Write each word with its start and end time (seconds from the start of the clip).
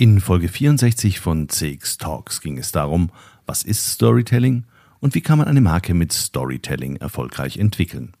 In 0.00 0.20
Folge 0.20 0.46
64 0.46 1.18
von 1.18 1.48
CX 1.48 1.98
Talks 1.98 2.40
ging 2.40 2.56
es 2.56 2.70
darum, 2.70 3.10
was 3.46 3.64
ist 3.64 3.84
Storytelling 3.84 4.62
und 5.00 5.16
wie 5.16 5.20
kann 5.20 5.38
man 5.38 5.48
eine 5.48 5.60
Marke 5.60 5.92
mit 5.92 6.12
Storytelling 6.12 6.94
erfolgreich 6.94 7.56
entwickeln. 7.56 8.12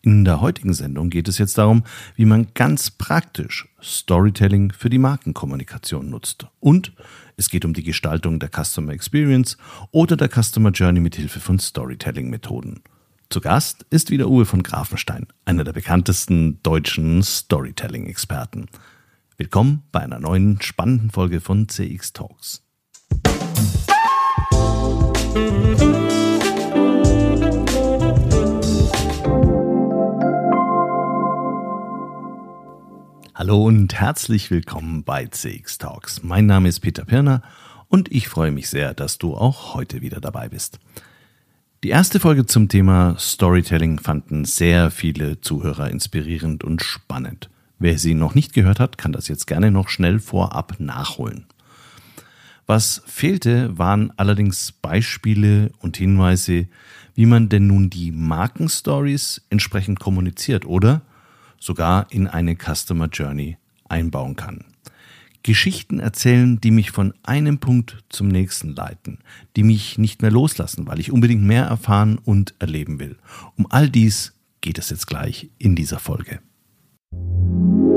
In 0.00 0.24
der 0.24 0.40
heutigen 0.40 0.74
Sendung 0.74 1.10
geht 1.10 1.26
es 1.26 1.38
jetzt 1.38 1.58
darum, 1.58 1.82
wie 2.14 2.24
man 2.24 2.46
ganz 2.54 2.92
praktisch 2.92 3.66
Storytelling 3.82 4.72
für 4.72 4.90
die 4.90 4.98
Markenkommunikation 4.98 6.08
nutzt. 6.08 6.46
Und 6.60 6.92
es 7.36 7.50
geht 7.50 7.64
um 7.64 7.74
die 7.74 7.82
Gestaltung 7.82 8.38
der 8.38 8.50
Customer 8.50 8.92
Experience 8.92 9.56
oder 9.90 10.16
der 10.16 10.28
Customer 10.28 10.70
Journey 10.70 11.00
mit 11.00 11.16
Hilfe 11.16 11.40
von 11.40 11.58
Storytelling-Methoden. 11.58 12.84
Zu 13.28 13.40
Gast 13.40 13.84
ist 13.90 14.12
wieder 14.12 14.28
Uwe 14.28 14.46
von 14.46 14.62
Grafenstein, 14.62 15.26
einer 15.44 15.64
der 15.64 15.72
bekanntesten 15.72 16.62
deutschen 16.62 17.24
Storytelling-Experten. 17.24 18.68
Willkommen 19.40 19.84
bei 19.92 20.00
einer 20.00 20.18
neuen 20.18 20.60
spannenden 20.60 21.12
Folge 21.12 21.40
von 21.40 21.68
CX 21.68 22.12
Talks. 22.12 22.64
Hallo 33.32 33.64
und 33.64 33.94
herzlich 33.94 34.50
willkommen 34.50 35.04
bei 35.04 35.26
CX 35.26 35.78
Talks. 35.78 36.24
Mein 36.24 36.46
Name 36.46 36.68
ist 36.68 36.80
Peter 36.80 37.04
Pirner 37.04 37.42
und 37.86 38.10
ich 38.10 38.26
freue 38.26 38.50
mich 38.50 38.68
sehr, 38.68 38.92
dass 38.92 39.18
du 39.18 39.36
auch 39.36 39.74
heute 39.74 40.02
wieder 40.02 40.20
dabei 40.20 40.48
bist. 40.48 40.80
Die 41.84 41.90
erste 41.90 42.18
Folge 42.18 42.44
zum 42.46 42.68
Thema 42.68 43.14
Storytelling 43.20 44.00
fanden 44.00 44.44
sehr 44.44 44.90
viele 44.90 45.40
Zuhörer 45.40 45.90
inspirierend 45.90 46.64
und 46.64 46.82
spannend. 46.82 47.48
Wer 47.78 47.98
sie 47.98 48.14
noch 48.14 48.34
nicht 48.34 48.52
gehört 48.52 48.80
hat, 48.80 48.98
kann 48.98 49.12
das 49.12 49.28
jetzt 49.28 49.46
gerne 49.46 49.70
noch 49.70 49.88
schnell 49.88 50.18
vorab 50.18 50.80
nachholen. 50.80 51.46
Was 52.66 53.02
fehlte, 53.06 53.78
waren 53.78 54.12
allerdings 54.16 54.72
Beispiele 54.72 55.72
und 55.78 55.96
Hinweise, 55.96 56.66
wie 57.14 57.26
man 57.26 57.48
denn 57.48 57.66
nun 57.66 57.88
die 57.88 58.12
Markenstories 58.12 59.42
entsprechend 59.48 60.00
kommuniziert 60.00 60.66
oder 60.66 61.02
sogar 61.58 62.06
in 62.10 62.26
eine 62.26 62.56
Customer 62.56 63.08
Journey 63.08 63.56
einbauen 63.88 64.36
kann. 64.36 64.64
Geschichten 65.42 65.98
erzählen, 65.98 66.60
die 66.60 66.70
mich 66.70 66.90
von 66.90 67.14
einem 67.22 67.58
Punkt 67.58 68.04
zum 68.08 68.28
nächsten 68.28 68.74
leiten, 68.74 69.18
die 69.56 69.62
mich 69.62 69.96
nicht 69.96 70.20
mehr 70.20 70.30
loslassen, 70.30 70.86
weil 70.86 71.00
ich 71.00 71.10
unbedingt 71.10 71.42
mehr 71.42 71.64
erfahren 71.64 72.18
und 72.18 72.54
erleben 72.58 72.98
will. 72.98 73.16
Um 73.56 73.66
all 73.70 73.88
dies 73.88 74.34
geht 74.60 74.78
es 74.78 74.90
jetzt 74.90 75.06
gleich 75.06 75.48
in 75.58 75.74
dieser 75.74 76.00
Folge. 76.00 76.40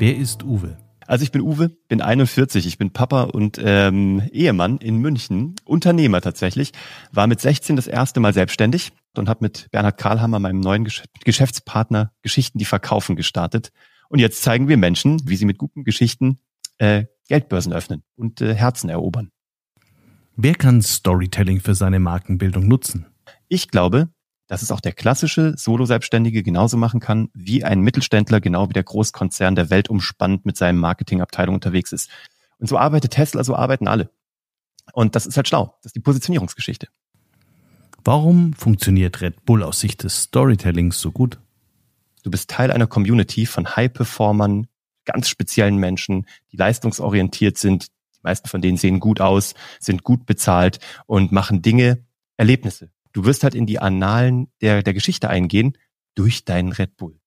Wer 0.00 0.16
ist 0.16 0.44
Uwe? 0.44 0.78
Also 1.08 1.24
ich 1.24 1.32
bin 1.32 1.42
Uwe, 1.42 1.70
bin 1.88 2.00
41, 2.00 2.68
ich 2.68 2.78
bin 2.78 2.92
Papa 2.92 3.24
und 3.24 3.58
ähm, 3.60 4.22
Ehemann 4.30 4.78
in 4.78 4.98
München, 4.98 5.56
Unternehmer 5.64 6.20
tatsächlich, 6.20 6.70
war 7.10 7.26
mit 7.26 7.40
16 7.40 7.74
das 7.74 7.88
erste 7.88 8.20
Mal 8.20 8.32
selbstständig 8.32 8.92
und 9.16 9.28
habe 9.28 9.40
mit 9.42 9.66
Bernhard 9.72 9.98
Karlhammer, 9.98 10.38
meinem 10.38 10.60
neuen 10.60 10.86
Geschäftspartner, 11.24 12.12
Geschichten, 12.22 12.58
die 12.58 12.64
verkaufen 12.64 13.16
gestartet. 13.16 13.72
Und 14.08 14.20
jetzt 14.20 14.42
zeigen 14.42 14.68
wir 14.68 14.76
Menschen, 14.76 15.20
wie 15.24 15.34
sie 15.34 15.46
mit 15.46 15.58
guten 15.58 15.82
Geschichten 15.82 16.38
äh, 16.78 17.06
Geldbörsen 17.28 17.72
öffnen 17.72 18.04
und 18.14 18.40
äh, 18.40 18.54
Herzen 18.54 18.90
erobern. 18.90 19.30
Wer 20.36 20.54
kann 20.54 20.80
Storytelling 20.80 21.58
für 21.58 21.74
seine 21.74 21.98
Markenbildung 21.98 22.68
nutzen? 22.68 23.06
Ich 23.48 23.66
glaube, 23.66 24.10
dass 24.48 24.62
es 24.62 24.72
auch 24.72 24.80
der 24.80 24.92
klassische 24.92 25.54
Solo-Selbstständige 25.56 26.42
genauso 26.42 26.76
machen 26.76 26.98
kann, 26.98 27.28
wie 27.34 27.62
ein 27.62 27.80
Mittelständler, 27.80 28.40
genau 28.40 28.68
wie 28.68 28.72
der 28.72 28.82
Großkonzern 28.82 29.54
der 29.54 29.70
Welt 29.70 29.88
umspannt 29.88 30.44
mit 30.44 30.56
seinem 30.56 30.80
Marketingabteilung 30.80 31.54
unterwegs 31.54 31.92
ist. 31.92 32.10
Und 32.58 32.66
so 32.66 32.76
arbeitet 32.76 33.12
Tesla, 33.12 33.44
so 33.44 33.54
arbeiten 33.54 33.86
alle. 33.86 34.10
Und 34.92 35.14
das 35.14 35.26
ist 35.26 35.36
halt 35.36 35.46
schlau. 35.46 35.76
Das 35.82 35.90
ist 35.90 35.96
die 35.96 36.00
Positionierungsgeschichte. 36.00 36.88
Warum 38.04 38.54
funktioniert 38.54 39.20
Red 39.20 39.44
Bull 39.44 39.62
aus 39.62 39.80
Sicht 39.80 40.02
des 40.02 40.22
Storytellings 40.22 40.98
so 40.98 41.12
gut? 41.12 41.38
Du 42.22 42.30
bist 42.30 42.50
Teil 42.50 42.70
einer 42.72 42.86
Community 42.86 43.44
von 43.44 43.76
High-Performern, 43.76 44.66
ganz 45.04 45.28
speziellen 45.28 45.76
Menschen, 45.76 46.26
die 46.52 46.56
leistungsorientiert 46.56 47.58
sind. 47.58 47.88
Die 48.16 48.20
meisten 48.22 48.48
von 48.48 48.62
denen 48.62 48.78
sehen 48.78 48.98
gut 48.98 49.20
aus, 49.20 49.54
sind 49.78 50.04
gut 50.04 50.26
bezahlt 50.26 50.80
und 51.06 51.32
machen 51.32 51.60
Dinge, 51.60 52.04
Erlebnisse. 52.36 52.90
Du 53.12 53.24
wirst 53.24 53.42
halt 53.42 53.54
in 53.54 53.66
die 53.66 53.78
Annalen 53.78 54.48
der, 54.60 54.82
der 54.82 54.94
Geschichte 54.94 55.28
eingehen 55.28 55.76
durch 56.14 56.44
deinen 56.44 56.72
Red 56.72 56.96
Bull. 56.96 57.18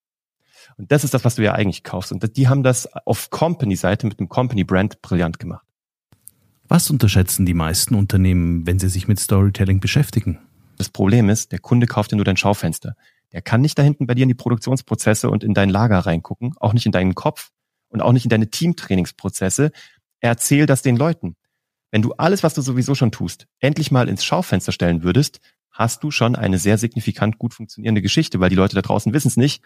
Und 0.77 0.91
das 0.91 1.03
ist 1.03 1.13
das, 1.13 1.25
was 1.25 1.35
du 1.35 1.43
ja 1.43 1.53
eigentlich 1.53 1.83
kaufst. 1.83 2.11
Und 2.11 2.37
die 2.37 2.47
haben 2.47 2.63
das 2.63 2.87
auf 3.05 3.29
Company-Seite 3.29 4.07
mit 4.07 4.19
dem 4.19 4.29
Company-Brand 4.29 5.01
brillant 5.01 5.39
gemacht. 5.39 5.65
Was 6.67 6.89
unterschätzen 6.89 7.45
die 7.45 7.53
meisten 7.53 7.95
Unternehmen, 7.95 8.65
wenn 8.65 8.79
sie 8.79 8.89
sich 8.89 9.07
mit 9.07 9.19
Storytelling 9.19 9.79
beschäftigen? 9.79 10.39
Das 10.77 10.89
Problem 10.89 11.29
ist, 11.29 11.51
der 11.51 11.59
Kunde 11.59 11.85
kauft 11.85 12.11
ja 12.11 12.15
nur 12.15 12.25
dein 12.25 12.37
Schaufenster. 12.37 12.95
Der 13.33 13.41
kann 13.41 13.61
nicht 13.61 13.77
da 13.77 13.83
hinten 13.83 14.07
bei 14.07 14.15
dir 14.15 14.23
in 14.23 14.29
die 14.29 14.35
Produktionsprozesse 14.35 15.29
und 15.29 15.43
in 15.43 15.53
dein 15.53 15.69
Lager 15.69 15.99
reingucken, 15.99 16.53
auch 16.59 16.73
nicht 16.73 16.85
in 16.85 16.91
deinen 16.91 17.15
Kopf 17.15 17.51
und 17.89 18.01
auch 18.01 18.13
nicht 18.13 18.25
in 18.25 18.29
deine 18.29 18.49
Teamtrainingsprozesse. 18.49 19.71
Erzähl 20.21 20.65
das 20.65 20.81
den 20.81 20.95
Leuten. 20.95 21.35
Wenn 21.91 22.01
du 22.01 22.13
alles, 22.13 22.41
was 22.41 22.53
du 22.53 22.61
sowieso 22.61 22.95
schon 22.95 23.11
tust, 23.11 23.47
endlich 23.59 23.91
mal 23.91 24.07
ins 24.07 24.23
Schaufenster 24.23 24.71
stellen 24.71 25.03
würdest, 25.03 25.39
hast 25.81 26.03
du 26.03 26.11
schon 26.11 26.35
eine 26.35 26.57
sehr 26.57 26.77
signifikant 26.77 27.37
gut 27.37 27.53
funktionierende 27.53 28.01
Geschichte, 28.01 28.39
weil 28.39 28.49
die 28.49 28.55
Leute 28.55 28.75
da 28.75 28.81
draußen 28.81 29.13
wissen 29.13 29.27
es 29.27 29.37
nicht. 29.37 29.63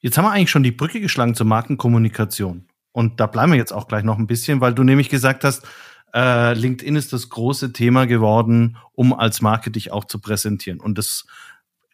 Jetzt 0.00 0.16
haben 0.18 0.24
wir 0.24 0.32
eigentlich 0.32 0.50
schon 0.50 0.62
die 0.62 0.72
Brücke 0.72 1.00
geschlagen 1.00 1.34
zur 1.34 1.46
Markenkommunikation. 1.46 2.66
Und 2.92 3.20
da 3.20 3.26
bleiben 3.26 3.52
wir 3.52 3.58
jetzt 3.58 3.72
auch 3.72 3.88
gleich 3.88 4.04
noch 4.04 4.18
ein 4.18 4.26
bisschen, 4.26 4.60
weil 4.60 4.74
du 4.74 4.84
nämlich 4.84 5.08
gesagt 5.08 5.44
hast, 5.44 5.66
äh, 6.14 6.54
LinkedIn 6.54 6.96
ist 6.96 7.12
das 7.12 7.28
große 7.28 7.72
Thema 7.72 8.06
geworden, 8.06 8.78
um 8.92 9.12
als 9.12 9.42
Marke 9.42 9.70
dich 9.70 9.92
auch 9.92 10.04
zu 10.04 10.18
präsentieren. 10.18 10.80
Und 10.80 10.96
das 10.96 11.26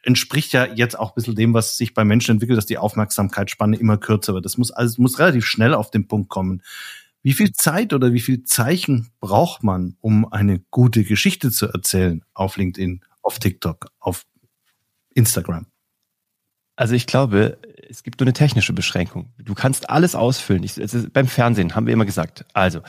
entspricht 0.03 0.53
ja 0.53 0.67
jetzt 0.67 0.99
auch 0.99 1.11
ein 1.11 1.15
bisschen 1.15 1.35
dem, 1.35 1.55
was 1.55 1.77
sich 1.77 1.95
bei 1.95 2.05
Menschen 2.05 2.33
entwickelt, 2.33 2.57
dass 2.57 2.67
die 2.67 2.79
Aufmerksamkeitsspanne 2.79 3.77
immer 3.77 3.97
kürzer 3.97 4.35
wird. 4.35 4.45
Das 4.45 4.59
muss 4.59 4.71
also 4.71 5.01
muss 5.01 5.19
relativ 5.19 5.47
schnell 5.47 5.75
auf 5.75 5.91
den 5.91 6.09
Punkt 6.09 6.29
kommen. 6.29 6.63
Wie 7.23 7.33
viel 7.33 7.53
Zeit 7.53 7.93
oder 7.93 8.13
wie 8.13 8.21
viel 8.21 8.43
Zeichen 8.43 9.11
braucht 9.21 9.63
man, 9.63 9.97
um 10.01 10.31
eine 10.33 10.59
gute 10.71 11.05
Geschichte 11.05 11.53
zu 11.53 11.69
erzählen 11.69 12.25
auf 12.35 12.57
LinkedIn, 12.57 13.01
auf 13.23 13.39
TikTok, 13.39 13.87
auf 13.99 14.25
Instagram? 15.15 15.67
Also 16.77 16.95
ich 16.95 17.07
glaube, 17.07 17.59
es 17.89 18.03
gibt 18.03 18.21
nur 18.21 18.27
eine 18.27 18.33
technische 18.33 18.73
Beschränkung. 18.73 19.33
Du 19.39 19.55
kannst 19.55 19.91
alles 19.91 20.15
ausfüllen. 20.15 20.63
Ich, 20.63 20.81
also 20.81 21.07
beim 21.13 21.27
Fernsehen 21.27 21.75
haben 21.75 21.87
wir 21.87 21.93
immer 21.93 22.07
gesagt. 22.07 22.45
Also, 22.55 22.81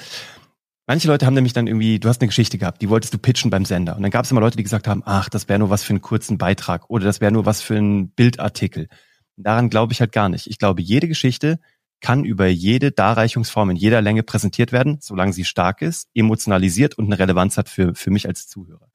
manche 0.87 1.07
Leute 1.07 1.25
haben 1.25 1.33
nämlich 1.33 1.53
dann 1.53 1.67
irgendwie, 1.67 1.99
du 1.99 2.07
hast 2.07 2.21
eine 2.21 2.29
Geschichte 2.29 2.57
gehabt, 2.57 2.81
die 2.81 2.89
wolltest 2.89 3.13
du 3.13 3.17
pitchen 3.17 3.51
beim 3.51 3.65
Sender. 3.65 3.95
Und 3.95 4.01
dann 4.01 4.11
gab 4.11 4.25
es 4.25 4.31
immer 4.31 4.41
Leute, 4.41 4.57
die 4.57 4.63
gesagt 4.63 4.87
haben, 4.87 5.03
ach, 5.05 5.29
das 5.29 5.49
wäre 5.49 5.59
nur 5.59 5.69
was 5.69 5.83
für 5.83 5.91
einen 5.91 6.01
kurzen 6.01 6.37
Beitrag 6.37 6.89
oder 6.89 7.05
das 7.05 7.21
wäre 7.21 7.31
nur 7.31 7.45
was 7.45 7.61
für 7.61 7.75
einen 7.75 8.09
Bildartikel. 8.09 8.87
Daran 9.35 9.69
glaube 9.69 9.93
ich 9.93 9.99
halt 9.99 10.11
gar 10.11 10.29
nicht. 10.29 10.47
Ich 10.47 10.59
glaube, 10.59 10.81
jede 10.81 11.07
Geschichte 11.07 11.59
kann 11.99 12.23
über 12.25 12.47
jede 12.47 12.91
Darreichungsform 12.91 13.71
in 13.71 13.77
jeder 13.77 14.01
Länge 14.01 14.23
präsentiert 14.23 14.71
werden, 14.71 14.99
solange 15.01 15.33
sie 15.33 15.45
stark 15.45 15.81
ist, 15.81 16.09
emotionalisiert 16.13 16.97
und 16.97 17.05
eine 17.05 17.17
Relevanz 17.17 17.57
hat 17.57 17.69
für, 17.69 17.95
für 17.95 18.11
mich 18.11 18.27
als 18.27 18.47
Zuhörer. 18.47 18.92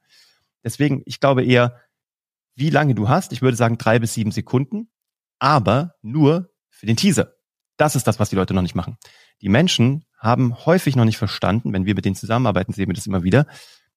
Deswegen, 0.64 1.02
ich 1.06 1.20
glaube 1.20 1.44
eher, 1.44 1.76
wie 2.54 2.70
lange 2.70 2.94
du 2.94 3.08
hast. 3.08 3.32
Ich 3.32 3.42
würde 3.42 3.56
sagen 3.56 3.78
drei 3.78 3.98
bis 3.98 4.14
sieben 4.14 4.32
Sekunden, 4.32 4.90
aber 5.38 5.94
nur 6.02 6.50
für 6.70 6.86
den 6.86 6.96
Teaser. 6.96 7.34
Das 7.76 7.94
ist 7.94 8.06
das, 8.06 8.18
was 8.18 8.30
die 8.30 8.36
Leute 8.36 8.54
noch 8.54 8.62
nicht 8.62 8.74
machen. 8.74 8.98
Die 9.40 9.48
Menschen 9.48 10.04
haben 10.18 10.56
häufig 10.66 10.96
noch 10.96 11.04
nicht 11.04 11.18
verstanden, 11.18 11.72
wenn 11.72 11.86
wir 11.86 11.94
mit 11.94 12.04
denen 12.04 12.16
zusammenarbeiten, 12.16 12.72
sehen 12.72 12.88
wir 12.88 12.94
das 12.94 13.06
immer 13.06 13.22
wieder. 13.22 13.46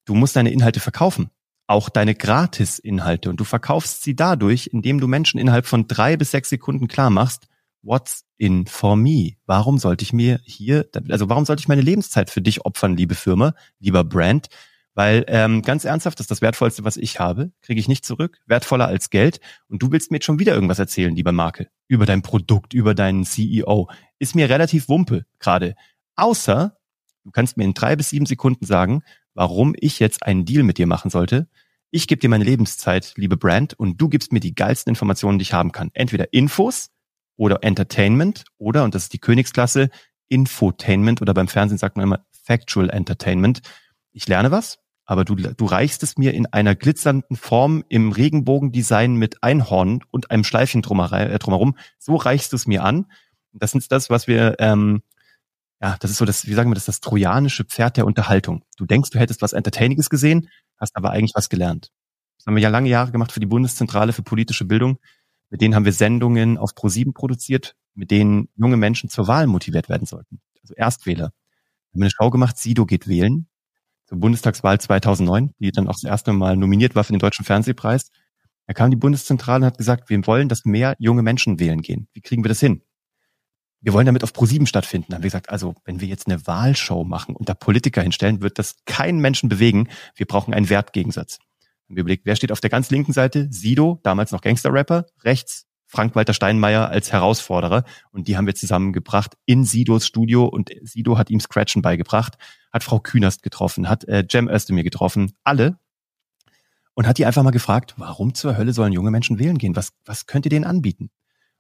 Du 0.05 0.13
musst 0.13 0.35
deine 0.35 0.51
Inhalte 0.51 0.79
verkaufen. 0.79 1.31
auch 1.71 1.89
deine 1.89 2.13
Gratis-Inhalte 2.13 3.29
und 3.29 3.39
du 3.39 3.43
verkaufst 3.45 4.03
sie 4.03 4.15
dadurch, 4.15 4.67
indem 4.67 4.99
du 4.99 5.07
Menschen 5.07 5.39
innerhalb 5.39 5.65
von 5.65 5.87
drei 5.87 6.17
bis 6.17 6.31
sechs 6.31 6.49
Sekunden 6.49 6.87
klar 6.87 7.09
machst, 7.09 7.47
what's 7.81 8.25
in 8.37 8.67
for 8.67 8.95
me? 8.95 9.37
Warum 9.45 9.77
sollte 9.77 10.03
ich 10.03 10.13
mir 10.13 10.41
hier, 10.43 10.87
also 11.09 11.29
warum 11.29 11.45
sollte 11.45 11.61
ich 11.61 11.67
meine 11.67 11.81
Lebenszeit 11.81 12.29
für 12.29 12.41
dich 12.41 12.65
opfern, 12.65 12.97
liebe 12.97 13.15
Firma, 13.15 13.55
lieber 13.79 14.03
Brand? 14.03 14.49
Weil 14.93 15.23
ähm, 15.27 15.61
ganz 15.61 15.85
ernsthaft, 15.85 16.19
das 16.19 16.25
ist 16.25 16.31
das 16.31 16.41
Wertvollste, 16.41 16.83
was 16.83 16.97
ich 16.97 17.19
habe, 17.19 17.51
kriege 17.61 17.79
ich 17.79 17.88
nicht 17.88 18.05
zurück, 18.05 18.39
wertvoller 18.45 18.88
als 18.88 19.09
Geld. 19.09 19.39
Und 19.69 19.81
du 19.81 19.91
willst 19.91 20.11
mir 20.11 20.17
jetzt 20.17 20.25
schon 20.25 20.39
wieder 20.39 20.53
irgendwas 20.53 20.79
erzählen, 20.79 21.15
lieber 21.15 21.31
Marke, 21.31 21.69
über 21.88 22.05
dein 22.05 22.21
Produkt, 22.21 22.73
über 22.73 22.93
deinen 22.93 23.23
CEO. 23.23 23.89
Ist 24.19 24.35
mir 24.35 24.49
relativ 24.49 24.89
wumpe 24.89 25.25
gerade. 25.39 25.75
Außer, 26.15 26.77
du 27.23 27.31
kannst 27.31 27.55
mir 27.55 27.63
in 27.63 27.73
drei 27.73 27.95
bis 27.95 28.09
sieben 28.09 28.25
Sekunden 28.25 28.65
sagen, 28.65 29.03
warum 29.33 29.75
ich 29.79 29.99
jetzt 29.99 30.23
einen 30.23 30.45
Deal 30.45 30.63
mit 30.63 30.77
dir 30.77 30.88
machen 30.88 31.09
sollte. 31.09 31.47
Ich 31.89 32.07
gebe 32.07 32.19
dir 32.19 32.29
meine 32.29 32.43
Lebenszeit, 32.43 33.13
liebe 33.15 33.38
Brand, 33.38 33.73
und 33.73 33.99
du 33.99 34.09
gibst 34.09 34.31
mir 34.31 34.39
die 34.39 34.55
geilsten 34.55 34.91
Informationen, 34.91 35.39
die 35.39 35.43
ich 35.43 35.53
haben 35.53 35.71
kann. 35.71 35.91
Entweder 35.93 36.33
Infos 36.33 36.89
oder 37.38 37.63
Entertainment 37.63 38.45
oder, 38.57 38.83
und 38.83 38.95
das 38.95 39.03
ist 39.03 39.13
die 39.13 39.19
Königsklasse, 39.19 39.89
Infotainment 40.27 41.21
oder 41.21 41.33
beim 41.33 41.47
Fernsehen 41.47 41.77
sagt 41.77 41.97
man 41.97 42.03
immer 42.03 42.25
Factual 42.31 42.89
Entertainment. 42.89 43.61
Ich 44.13 44.27
lerne 44.27 44.51
was, 44.51 44.79
aber 45.11 45.25
du, 45.25 45.35
du 45.35 45.65
reichst 45.65 46.03
es 46.03 46.17
mir 46.17 46.33
in 46.33 46.45
einer 46.45 46.73
glitzernden 46.73 47.35
Form 47.35 47.83
im 47.89 48.13
Regenbogendesign 48.13 49.15
mit 49.15 49.43
Einhorn 49.43 50.05
und 50.09 50.31
einem 50.31 50.45
Schleifchen 50.45 50.79
äh, 50.79 51.37
drumherum. 51.37 51.75
So 51.99 52.15
reichst 52.15 52.53
du 52.53 52.55
es 52.55 52.65
mir 52.65 52.85
an. 52.85 53.07
Das 53.51 53.75
ist 53.75 53.91
das, 53.91 54.09
was 54.09 54.27
wir, 54.27 54.55
ähm, 54.59 55.01
ja, 55.81 55.97
das 55.99 56.11
ist 56.11 56.17
so 56.17 56.23
das, 56.23 56.47
wie 56.47 56.53
sagen 56.53 56.69
wir 56.69 56.75
das, 56.75 56.85
das 56.85 57.01
trojanische 57.01 57.65
Pferd 57.65 57.97
der 57.97 58.05
Unterhaltung. 58.05 58.63
Du 58.77 58.85
denkst, 58.85 59.09
du 59.09 59.19
hättest 59.19 59.41
was 59.41 59.51
Entertainiges 59.51 60.09
gesehen, 60.09 60.47
hast 60.77 60.95
aber 60.95 61.09
eigentlich 61.09 61.35
was 61.35 61.49
gelernt. 61.49 61.91
Das 62.37 62.45
haben 62.45 62.55
wir 62.55 62.63
ja 62.63 62.69
lange 62.69 62.87
Jahre 62.87 63.11
gemacht 63.11 63.33
für 63.33 63.41
die 63.41 63.47
Bundeszentrale 63.47 64.13
für 64.13 64.23
politische 64.23 64.63
Bildung. 64.63 64.97
Mit 65.49 65.59
denen 65.59 65.75
haben 65.75 65.83
wir 65.83 65.91
Sendungen 65.91 66.57
auf 66.57 66.71
Pro7 66.71 67.11
produziert, 67.11 67.75
mit 67.95 68.11
denen 68.11 68.47
junge 68.55 68.77
Menschen 68.77 69.09
zur 69.09 69.27
Wahl 69.27 69.47
motiviert 69.47 69.89
werden 69.89 70.07
sollten. 70.07 70.39
Also 70.61 70.73
Erstwähler. 70.73 71.33
Wir 71.91 71.95
haben 71.95 72.03
eine 72.03 72.11
Show 72.11 72.29
gemacht, 72.29 72.57
Sido 72.57 72.85
geht 72.85 73.09
wählen, 73.09 73.49
zur 74.11 74.19
Bundestagswahl 74.19 74.77
2009, 74.77 75.53
die 75.59 75.71
dann 75.71 75.87
auch 75.87 75.93
das 75.93 76.03
erste 76.03 76.33
Mal 76.33 76.57
nominiert 76.57 76.95
war 76.95 77.05
für 77.05 77.13
den 77.13 77.19
Deutschen 77.19 77.45
Fernsehpreis. 77.45 78.11
Da 78.67 78.73
kam 78.73 78.91
die 78.91 78.97
Bundeszentrale 78.97 79.61
und 79.61 79.67
hat 79.67 79.77
gesagt, 79.77 80.09
wir 80.09 80.27
wollen, 80.27 80.49
dass 80.49 80.65
mehr 80.65 80.97
junge 80.99 81.21
Menschen 81.23 81.61
wählen 81.61 81.81
gehen. 81.81 82.09
Wie 82.11 82.19
kriegen 82.19 82.43
wir 82.43 82.49
das 82.49 82.59
hin? 82.59 82.81
Wir 83.79 83.93
wollen 83.93 84.05
damit 84.05 84.25
auf 84.25 84.33
Pro7 84.33 84.67
stattfinden. 84.67 85.07
Da 85.09 85.15
haben 85.15 85.23
wir 85.23 85.29
gesagt, 85.29 85.49
also 85.49 85.75
wenn 85.85 86.01
wir 86.01 86.09
jetzt 86.09 86.27
eine 86.27 86.45
Wahlshow 86.45 87.05
machen 87.05 87.37
und 87.37 87.47
da 87.47 87.53
Politiker 87.53 88.01
hinstellen, 88.01 88.41
wird 88.41 88.59
das 88.59 88.75
keinen 88.85 89.19
Menschen 89.19 89.47
bewegen. 89.47 89.87
Wir 90.15 90.25
brauchen 90.25 90.53
einen 90.53 90.69
Wertgegensatz 90.69 91.39
haben 91.91 91.97
wir 91.97 92.01
überlegt, 92.01 92.25
wer 92.25 92.37
steht 92.37 92.53
auf 92.53 92.61
der 92.61 92.69
ganz 92.69 92.89
linken 92.89 93.11
Seite? 93.11 93.47
Sido, 93.51 93.99
damals 94.03 94.31
noch 94.31 94.39
Gangster-Rapper, 94.39 95.07
rechts 95.23 95.65
Frank-Walter 95.91 96.33
Steinmeier 96.33 96.89
als 96.89 97.11
Herausforderer 97.11 97.83
und 98.11 98.29
die 98.29 98.38
haben 98.38 98.47
wir 98.47 98.55
zusammengebracht 98.55 99.35
in 99.45 99.65
Sidos 99.65 100.07
Studio 100.07 100.45
und 100.45 100.69
Sido 100.83 101.17
hat 101.17 101.29
ihm 101.29 101.41
Scratchen 101.41 101.81
beigebracht, 101.81 102.38
hat 102.71 102.83
Frau 102.83 102.99
Künast 102.99 103.43
getroffen, 103.43 103.89
hat 103.89 104.05
äh, 104.05 104.25
Cem 104.29 104.47
Özdemir 104.47 104.83
getroffen, 104.83 105.33
alle 105.43 105.77
und 106.93 107.07
hat 107.07 107.17
die 107.17 107.25
einfach 107.25 107.43
mal 107.43 107.51
gefragt, 107.51 107.95
warum 107.97 108.33
zur 108.33 108.55
Hölle 108.55 108.71
sollen 108.71 108.93
junge 108.93 109.11
Menschen 109.11 109.38
wählen 109.38 109.57
gehen? 109.57 109.75
Was, 109.75 109.91
was 110.05 110.27
könnt 110.27 110.45
ihr 110.45 110.49
denen 110.49 110.65
anbieten? 110.65 111.09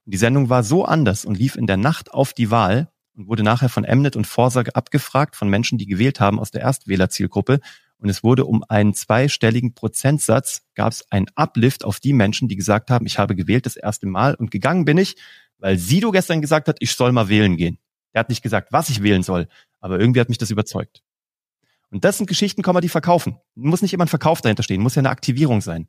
Und 0.05 0.13
die 0.13 0.17
Sendung 0.17 0.49
war 0.49 0.63
so 0.63 0.85
anders 0.85 1.25
und 1.25 1.37
lief 1.37 1.57
in 1.57 1.67
der 1.67 1.77
Nacht 1.77 2.13
auf 2.13 2.33
die 2.33 2.51
Wahl 2.51 2.89
und 3.15 3.27
wurde 3.27 3.43
nachher 3.43 3.69
von 3.69 3.83
Emnet 3.83 4.15
und 4.15 4.27
Vorsage 4.27 4.77
abgefragt 4.77 5.35
von 5.35 5.49
Menschen, 5.49 5.77
die 5.77 5.87
gewählt 5.87 6.21
haben 6.21 6.39
aus 6.39 6.51
der 6.51 6.61
Erstwählerzielgruppe 6.61 7.59
und 8.01 8.09
es 8.09 8.23
wurde 8.23 8.45
um 8.45 8.63
einen 8.67 8.95
zweistelligen 8.95 9.75
Prozentsatz, 9.75 10.63
gab 10.73 10.91
es 10.91 11.05
einen 11.11 11.27
Uplift 11.35 11.85
auf 11.85 11.99
die 11.99 12.13
Menschen, 12.13 12.47
die 12.47 12.55
gesagt 12.55 12.89
haben, 12.89 13.05
ich 13.05 13.19
habe 13.19 13.35
gewählt 13.35 13.67
das 13.67 13.75
erste 13.75 14.07
Mal 14.07 14.33
und 14.33 14.49
gegangen 14.49 14.85
bin 14.85 14.97
ich, 14.97 15.15
weil 15.59 15.77
Sido 15.77 16.11
gestern 16.11 16.41
gesagt 16.41 16.67
hat, 16.67 16.77
ich 16.79 16.93
soll 16.93 17.11
mal 17.11 17.29
wählen 17.29 17.57
gehen. 17.57 17.77
Er 18.11 18.21
hat 18.21 18.29
nicht 18.29 18.41
gesagt, 18.41 18.73
was 18.73 18.89
ich 18.89 19.03
wählen 19.03 19.21
soll, 19.21 19.47
aber 19.79 19.99
irgendwie 19.99 20.19
hat 20.19 20.29
mich 20.29 20.39
das 20.39 20.49
überzeugt. 20.49 21.03
Und 21.91 22.03
das 22.03 22.17
sind 22.17 22.25
Geschichten, 22.25 22.63
kann 22.63 22.73
man 22.73 22.81
die 22.81 22.89
verkaufen. 22.89 23.37
Muss 23.53 23.83
nicht 23.83 23.93
immer 23.93 24.05
ein 24.05 24.09
Verkauf 24.09 24.41
dahinter 24.41 24.63
stehen, 24.63 24.81
muss 24.81 24.95
ja 24.95 25.01
eine 25.01 25.11
Aktivierung 25.11 25.61
sein. 25.61 25.87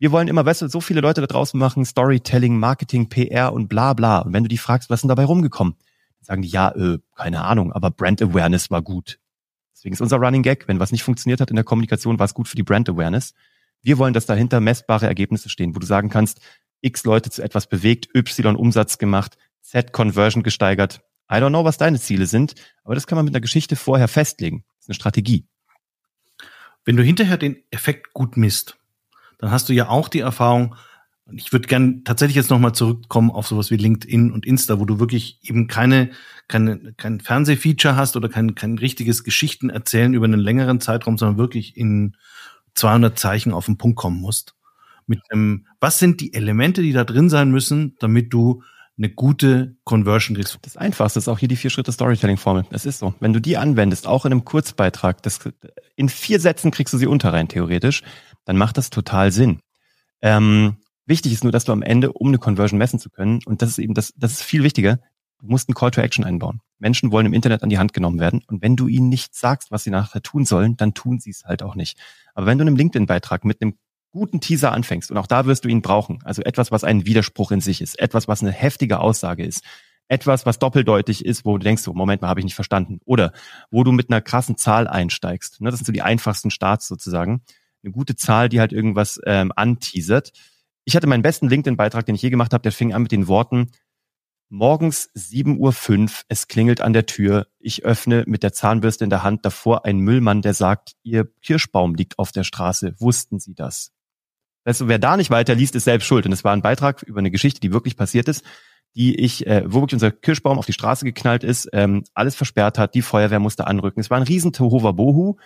Wir 0.00 0.10
wollen 0.10 0.26
immer, 0.26 0.44
weißt 0.44 0.62
du, 0.62 0.68
so 0.68 0.80
viele 0.80 1.00
Leute 1.00 1.20
da 1.20 1.28
draußen 1.28 1.60
machen, 1.60 1.84
Storytelling, 1.84 2.58
Marketing, 2.58 3.08
PR 3.08 3.52
und 3.52 3.68
bla 3.68 3.92
bla. 3.92 4.18
Und 4.18 4.32
wenn 4.32 4.42
du 4.42 4.48
die 4.48 4.58
fragst, 4.58 4.90
was 4.90 4.98
ist 4.98 5.02
denn 5.02 5.08
dabei 5.10 5.26
rumgekommen? 5.26 5.76
Sagen 6.22 6.42
die, 6.42 6.48
ja, 6.48 6.70
äh, 6.72 6.98
keine 7.14 7.44
Ahnung, 7.44 7.72
aber 7.72 7.92
Brand 7.92 8.20
Awareness 8.20 8.68
war 8.68 8.82
gut. 8.82 9.20
Deswegen 9.82 9.94
ist 9.94 10.00
unser 10.00 10.18
Running 10.18 10.44
Gag, 10.44 10.68
wenn 10.68 10.78
was 10.78 10.92
nicht 10.92 11.02
funktioniert 11.02 11.40
hat 11.40 11.50
in 11.50 11.56
der 11.56 11.64
Kommunikation, 11.64 12.20
war 12.20 12.26
es 12.26 12.34
gut 12.34 12.46
für 12.46 12.54
die 12.54 12.62
Brand 12.62 12.88
Awareness. 12.88 13.34
Wir 13.82 13.98
wollen, 13.98 14.14
dass 14.14 14.26
dahinter 14.26 14.60
messbare 14.60 15.06
Ergebnisse 15.06 15.48
stehen, 15.48 15.74
wo 15.74 15.80
du 15.80 15.86
sagen 15.86 16.08
kannst, 16.08 16.40
X 16.82 17.02
Leute 17.02 17.30
zu 17.30 17.42
etwas 17.42 17.66
bewegt, 17.66 18.08
Y 18.14 18.54
Umsatz 18.54 18.98
gemacht, 18.98 19.36
Z 19.60 19.92
Conversion 19.92 20.44
gesteigert. 20.44 21.00
I 21.28 21.34
don't 21.34 21.48
know, 21.48 21.64
was 21.64 21.78
deine 21.78 21.98
Ziele 21.98 22.26
sind, 22.26 22.54
aber 22.84 22.94
das 22.94 23.08
kann 23.08 23.16
man 23.16 23.24
mit 23.24 23.34
einer 23.34 23.40
Geschichte 23.40 23.74
vorher 23.74 24.06
festlegen. 24.06 24.62
Das 24.76 24.84
ist 24.84 24.90
eine 24.90 24.94
Strategie. 24.94 25.48
Wenn 26.84 26.96
du 26.96 27.02
hinterher 27.02 27.36
den 27.36 27.56
Effekt 27.72 28.12
gut 28.12 28.36
misst, 28.36 28.78
dann 29.38 29.50
hast 29.50 29.68
du 29.68 29.72
ja 29.72 29.88
auch 29.88 30.08
die 30.08 30.20
Erfahrung, 30.20 30.76
und 31.32 31.38
ich 31.38 31.50
würde 31.52 31.66
gern 31.66 32.04
tatsächlich 32.04 32.36
jetzt 32.36 32.50
nochmal 32.50 32.74
zurückkommen 32.74 33.30
auf 33.30 33.46
sowas 33.48 33.70
wie 33.70 33.76
LinkedIn 33.76 34.30
und 34.30 34.44
Insta, 34.44 34.78
wo 34.78 34.84
du 34.84 35.00
wirklich 35.00 35.38
eben 35.42 35.66
keine, 35.66 36.10
keine, 36.46 36.92
kein 36.98 37.20
Fernsehfeature 37.20 37.96
hast 37.96 38.16
oder 38.16 38.28
kein, 38.28 38.54
kein 38.54 38.76
richtiges 38.76 39.24
Geschichten 39.24 39.70
erzählen 39.70 40.12
über 40.12 40.26
einen 40.26 40.40
längeren 40.40 40.78
Zeitraum, 40.78 41.16
sondern 41.16 41.38
wirklich 41.38 41.74
in 41.74 42.16
200 42.74 43.18
Zeichen 43.18 43.54
auf 43.54 43.64
den 43.64 43.78
Punkt 43.78 43.96
kommen 43.96 44.20
musst. 44.20 44.54
Mit 45.06 45.20
einem, 45.30 45.66
was 45.80 45.98
sind 45.98 46.20
die 46.20 46.34
Elemente, 46.34 46.82
die 46.82 46.92
da 46.92 47.04
drin 47.04 47.30
sein 47.30 47.50
müssen, 47.50 47.96
damit 47.98 48.30
du 48.34 48.62
eine 48.98 49.08
gute 49.08 49.76
Conversion 49.84 50.36
kriegst. 50.36 50.58
Das 50.60 50.76
Einfachste 50.76 51.18
ist 51.18 51.28
auch 51.28 51.38
hier 51.38 51.48
die 51.48 51.56
vier 51.56 51.70
Schritte 51.70 51.92
Storytelling-Formel. 51.92 52.66
Es 52.72 52.84
ist 52.84 52.98
so. 52.98 53.14
Wenn 53.20 53.32
du 53.32 53.40
die 53.40 53.56
anwendest, 53.56 54.06
auch 54.06 54.26
in 54.26 54.32
einem 54.32 54.44
Kurzbeitrag, 54.44 55.22
das, 55.22 55.40
in 55.96 56.10
vier 56.10 56.40
Sätzen 56.40 56.70
kriegst 56.70 56.92
du 56.92 56.98
sie 56.98 57.06
unter 57.06 57.32
rein, 57.32 57.48
theoretisch, 57.48 58.02
dann 58.44 58.58
macht 58.58 58.76
das 58.76 58.90
total 58.90 59.32
Sinn. 59.32 59.60
Ähm, 60.20 60.76
Wichtig 61.06 61.32
ist 61.32 61.42
nur, 61.42 61.52
dass 61.52 61.64
du 61.64 61.72
am 61.72 61.82
Ende, 61.82 62.12
um 62.12 62.28
eine 62.28 62.38
Conversion 62.38 62.78
messen 62.78 62.98
zu 62.98 63.10
können, 63.10 63.40
und 63.44 63.62
das 63.62 63.70
ist 63.70 63.78
eben 63.78 63.94
das, 63.94 64.12
das 64.16 64.32
ist 64.32 64.42
viel 64.42 64.62
wichtiger, 64.62 64.98
du 65.40 65.46
musst 65.46 65.68
einen 65.68 65.74
Call 65.74 65.90
to 65.90 66.00
Action 66.00 66.24
einbauen. 66.24 66.60
Menschen 66.78 67.12
wollen 67.12 67.26
im 67.26 67.32
Internet 67.32 67.62
an 67.62 67.68
die 67.68 67.78
Hand 67.78 67.92
genommen 67.92 68.20
werden. 68.20 68.42
Und 68.46 68.62
wenn 68.62 68.76
du 68.76 68.88
ihnen 68.88 69.08
nicht 69.08 69.34
sagst, 69.34 69.70
was 69.70 69.84
sie 69.84 69.90
nachher 69.90 70.22
tun 70.22 70.44
sollen, 70.44 70.76
dann 70.76 70.94
tun 70.94 71.18
sie 71.18 71.30
es 71.30 71.44
halt 71.44 71.62
auch 71.62 71.74
nicht. 71.74 71.98
Aber 72.34 72.46
wenn 72.46 72.58
du 72.58 72.62
einen 72.62 72.76
LinkedIn-Beitrag 72.76 73.44
mit 73.44 73.60
einem 73.60 73.76
guten 74.10 74.40
Teaser 74.40 74.72
anfängst, 74.72 75.10
und 75.10 75.16
auch 75.16 75.26
da 75.26 75.46
wirst 75.46 75.64
du 75.64 75.68
ihn 75.68 75.82
brauchen, 75.82 76.20
also 76.24 76.42
etwas, 76.42 76.70
was 76.70 76.84
ein 76.84 77.06
Widerspruch 77.06 77.50
in 77.50 77.60
sich 77.60 77.80
ist, 77.80 77.98
etwas, 77.98 78.28
was 78.28 78.42
eine 78.42 78.52
heftige 78.52 79.00
Aussage 79.00 79.44
ist, 79.44 79.64
etwas, 80.08 80.44
was 80.44 80.58
doppeldeutig 80.58 81.24
ist, 81.24 81.44
wo 81.44 81.56
du 81.56 81.64
denkst, 81.64 81.82
so, 81.82 81.94
Moment 81.94 82.20
mal, 82.20 82.28
habe 82.28 82.40
ich 82.40 82.44
nicht 82.44 82.54
verstanden. 82.54 83.00
Oder 83.04 83.32
wo 83.70 83.82
du 83.84 83.92
mit 83.92 84.10
einer 84.10 84.20
krassen 84.20 84.56
Zahl 84.56 84.86
einsteigst. 84.86 85.60
Ne, 85.60 85.70
das 85.70 85.78
sind 85.78 85.86
so 85.86 85.92
die 85.92 86.02
einfachsten 86.02 86.50
Starts 86.50 86.86
sozusagen. 86.86 87.42
Eine 87.82 87.92
gute 87.92 88.14
Zahl, 88.14 88.48
die 88.48 88.60
halt 88.60 88.72
irgendwas 88.72 89.18
ähm, 89.24 89.52
anteasert 89.56 90.32
ich 90.84 90.96
hatte 90.96 91.06
meinen 91.06 91.22
besten 91.22 91.48
LinkedIn-Beitrag, 91.48 92.06
den 92.06 92.14
ich 92.14 92.22
je 92.22 92.30
gemacht 92.30 92.52
habe, 92.52 92.62
der 92.62 92.72
fing 92.72 92.92
an 92.92 93.02
mit 93.02 93.12
den 93.12 93.28
Worten, 93.28 93.70
morgens 94.48 95.10
7.05 95.16 95.58
Uhr, 95.58 96.10
es 96.28 96.46
klingelt 96.46 96.80
an 96.80 96.92
der 96.92 97.06
Tür, 97.06 97.46
ich 97.58 97.84
öffne 97.84 98.24
mit 98.26 98.42
der 98.42 98.52
Zahnbürste 98.52 99.04
in 99.04 99.10
der 99.10 99.22
Hand 99.22 99.44
davor 99.46 99.84
ein 99.86 99.98
Müllmann, 99.98 100.42
der 100.42 100.54
sagt, 100.54 100.92
Ihr 101.02 101.26
Kirschbaum 101.42 101.94
liegt 101.94 102.18
auf 102.18 102.32
der 102.32 102.44
Straße, 102.44 102.94
wussten 102.98 103.38
Sie 103.38 103.54
das? 103.54 103.92
Also 104.64 104.88
wer 104.88 104.98
da 104.98 105.16
nicht 105.16 105.30
weiter 105.30 105.54
liest, 105.54 105.74
ist 105.74 105.84
selbst 105.84 106.06
schuld. 106.06 106.26
Und 106.26 106.32
es 106.32 106.44
war 106.44 106.52
ein 106.52 106.62
Beitrag 106.62 107.02
über 107.02 107.18
eine 107.18 107.30
Geschichte, 107.30 107.60
die 107.60 107.72
wirklich 107.72 107.96
passiert 107.96 108.28
ist, 108.28 108.44
die 108.94 109.18
ich, 109.18 109.46
äh, 109.46 109.64
wo 109.66 109.80
wirklich 109.80 109.94
unser 109.94 110.10
Kirschbaum 110.10 110.58
auf 110.58 110.66
die 110.66 110.72
Straße 110.72 111.04
geknallt 111.04 111.44
ist, 111.44 111.68
ähm, 111.72 112.04
alles 112.14 112.34
versperrt 112.34 112.78
hat, 112.78 112.94
die 112.94 113.02
Feuerwehr 113.02 113.40
musste 113.40 113.66
anrücken. 113.66 114.00
Es 114.00 114.10
war 114.10 114.18
ein 114.18 114.22
riesen 114.22 114.52
Bohu. 114.92 115.36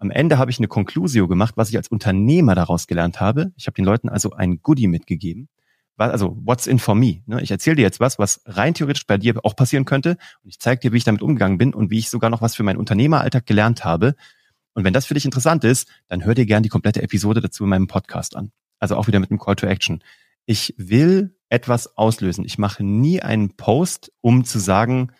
Am 0.00 0.10
Ende 0.10 0.38
habe 0.38 0.50
ich 0.50 0.58
eine 0.58 0.66
Conclusio 0.66 1.28
gemacht, 1.28 1.58
was 1.58 1.68
ich 1.68 1.76
als 1.76 1.88
Unternehmer 1.88 2.54
daraus 2.54 2.86
gelernt 2.86 3.20
habe. 3.20 3.52
Ich 3.56 3.66
habe 3.66 3.74
den 3.74 3.84
Leuten 3.84 4.08
also 4.08 4.32
ein 4.32 4.62
Goodie 4.62 4.86
mitgegeben. 4.86 5.50
Also, 5.98 6.38
what's 6.42 6.66
in 6.66 6.78
for 6.78 6.94
me? 6.94 7.22
Ne? 7.26 7.42
Ich 7.42 7.50
erzähle 7.50 7.76
dir 7.76 7.82
jetzt 7.82 8.00
was, 8.00 8.18
was 8.18 8.40
rein 8.46 8.72
theoretisch 8.72 9.06
bei 9.06 9.18
dir 9.18 9.34
auch 9.44 9.54
passieren 9.54 9.84
könnte. 9.84 10.16
Und 10.42 10.48
ich 10.48 10.58
zeige 10.58 10.80
dir, 10.80 10.92
wie 10.92 10.96
ich 10.96 11.04
damit 11.04 11.20
umgegangen 11.20 11.58
bin 11.58 11.74
und 11.74 11.90
wie 11.90 11.98
ich 11.98 12.08
sogar 12.08 12.30
noch 12.30 12.40
was 12.40 12.56
für 12.56 12.62
meinen 12.62 12.78
Unternehmeralltag 12.78 13.44
gelernt 13.44 13.84
habe. 13.84 14.14
Und 14.72 14.84
wenn 14.84 14.94
das 14.94 15.04
für 15.04 15.12
dich 15.12 15.26
interessant 15.26 15.64
ist, 15.64 15.86
dann 16.08 16.24
hör 16.24 16.34
dir 16.34 16.46
gern 16.46 16.62
die 16.62 16.70
komplette 16.70 17.02
Episode 17.02 17.42
dazu 17.42 17.64
in 17.64 17.70
meinem 17.70 17.86
Podcast 17.86 18.36
an. 18.36 18.52
Also 18.78 18.96
auch 18.96 19.06
wieder 19.06 19.20
mit 19.20 19.30
einem 19.30 19.38
Call 19.38 19.56
to 19.56 19.66
Action. 19.66 20.02
Ich 20.46 20.74
will 20.78 21.36
etwas 21.50 21.98
auslösen. 21.98 22.46
Ich 22.46 22.56
mache 22.56 22.82
nie 22.82 23.20
einen 23.20 23.54
Post, 23.58 24.12
um 24.22 24.46
zu 24.46 24.58
sagen, 24.58 25.12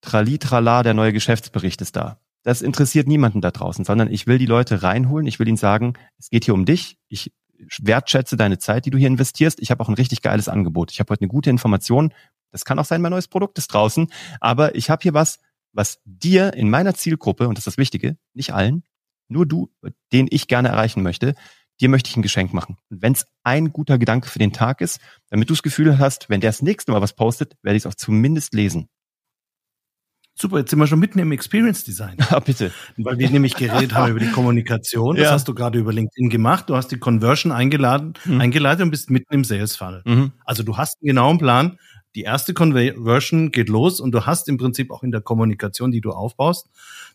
trali 0.00 0.38
trala, 0.38 0.82
der 0.82 0.94
neue 0.94 1.12
Geschäftsbericht 1.12 1.80
ist 1.80 1.94
da 1.94 2.18
das 2.42 2.62
interessiert 2.62 3.06
niemanden 3.06 3.40
da 3.40 3.50
draußen, 3.50 3.84
sondern 3.84 4.10
ich 4.10 4.26
will 4.26 4.38
die 4.38 4.46
Leute 4.46 4.82
reinholen. 4.82 5.26
Ich 5.26 5.38
will 5.38 5.48
ihnen 5.48 5.56
sagen, 5.56 5.94
es 6.18 6.30
geht 6.30 6.44
hier 6.44 6.54
um 6.54 6.64
dich. 6.64 6.96
Ich 7.08 7.32
wertschätze 7.78 8.36
deine 8.36 8.58
Zeit, 8.58 8.86
die 8.86 8.90
du 8.90 8.98
hier 8.98 9.08
investierst. 9.08 9.60
Ich 9.60 9.70
habe 9.70 9.82
auch 9.82 9.88
ein 9.88 9.94
richtig 9.94 10.22
geiles 10.22 10.48
Angebot. 10.48 10.92
Ich 10.92 11.00
habe 11.00 11.10
heute 11.10 11.22
eine 11.22 11.28
gute 11.28 11.50
Information. 11.50 12.12
Das 12.50 12.64
kann 12.64 12.78
auch 12.78 12.84
sein, 12.84 13.02
mein 13.02 13.10
neues 13.10 13.28
Produkt 13.28 13.58
ist 13.58 13.68
draußen. 13.68 14.10
Aber 14.40 14.74
ich 14.74 14.90
habe 14.90 15.02
hier 15.02 15.14
was, 15.14 15.38
was 15.72 16.00
dir 16.04 16.54
in 16.54 16.70
meiner 16.70 16.94
Zielgruppe, 16.94 17.48
und 17.48 17.58
das 17.58 17.62
ist 17.62 17.74
das 17.74 17.78
Wichtige, 17.78 18.16
nicht 18.32 18.54
allen, 18.54 18.84
nur 19.28 19.44
du, 19.44 19.70
den 20.12 20.28
ich 20.30 20.48
gerne 20.48 20.68
erreichen 20.68 21.02
möchte, 21.02 21.34
dir 21.80 21.88
möchte 21.88 22.08
ich 22.10 22.16
ein 22.16 22.22
Geschenk 22.22 22.52
machen. 22.54 22.76
Und 22.90 23.02
wenn 23.02 23.12
es 23.12 23.26
ein 23.42 23.72
guter 23.72 23.98
Gedanke 23.98 24.28
für 24.28 24.38
den 24.38 24.52
Tag 24.52 24.80
ist, 24.80 25.00
damit 25.28 25.50
du 25.50 25.54
das 25.54 25.62
Gefühl 25.62 25.98
hast, 25.98 26.30
wenn 26.30 26.40
der 26.40 26.50
das 26.50 26.62
nächste 26.62 26.92
Mal 26.92 27.02
was 27.02 27.12
postet, 27.12 27.56
werde 27.62 27.76
ich 27.76 27.82
es 27.82 27.86
auch 27.86 27.94
zumindest 27.94 28.54
lesen. 28.54 28.88
Super, 30.40 30.58
jetzt 30.58 30.70
sind 30.70 30.78
wir 30.78 30.86
schon 30.86 31.00
mitten 31.00 31.18
im 31.18 31.32
Experience 31.32 31.82
Design. 31.84 32.16
Ah, 32.30 32.38
bitte. 32.40 32.70
Weil 32.96 33.18
wir 33.18 33.28
nämlich 33.30 33.54
geredet 33.56 33.94
haben 33.94 34.10
über 34.12 34.20
die 34.20 34.30
Kommunikation. 34.30 35.16
Das 35.16 35.24
Ja. 35.24 35.30
hast 35.32 35.48
du 35.48 35.54
gerade 35.54 35.78
über 35.78 35.92
LinkedIn 35.92 36.30
gemacht. 36.30 36.68
Du 36.70 36.76
hast 36.76 36.88
die 36.88 36.98
Conversion 36.98 37.50
eingeladen, 37.52 38.14
Mhm. 38.24 38.40
eingeleitet 38.40 38.82
und 38.84 38.90
bist 38.90 39.10
mitten 39.10 39.34
im 39.34 39.44
Sales 39.44 39.74
Funnel. 39.76 40.02
Mhm. 40.04 40.32
Also 40.44 40.62
du 40.62 40.76
hast 40.76 40.98
einen 41.00 41.08
genauen 41.08 41.38
Plan. 41.38 41.78
Die 42.14 42.22
erste 42.22 42.54
Conversion 42.54 43.50
geht 43.50 43.68
los 43.68 44.00
und 44.00 44.12
du 44.12 44.26
hast 44.26 44.48
im 44.48 44.56
Prinzip 44.58 44.90
auch 44.90 45.02
in 45.02 45.10
der 45.10 45.20
Kommunikation, 45.20 45.90
die 45.90 46.00
du 46.00 46.10
aufbaust, 46.12 46.68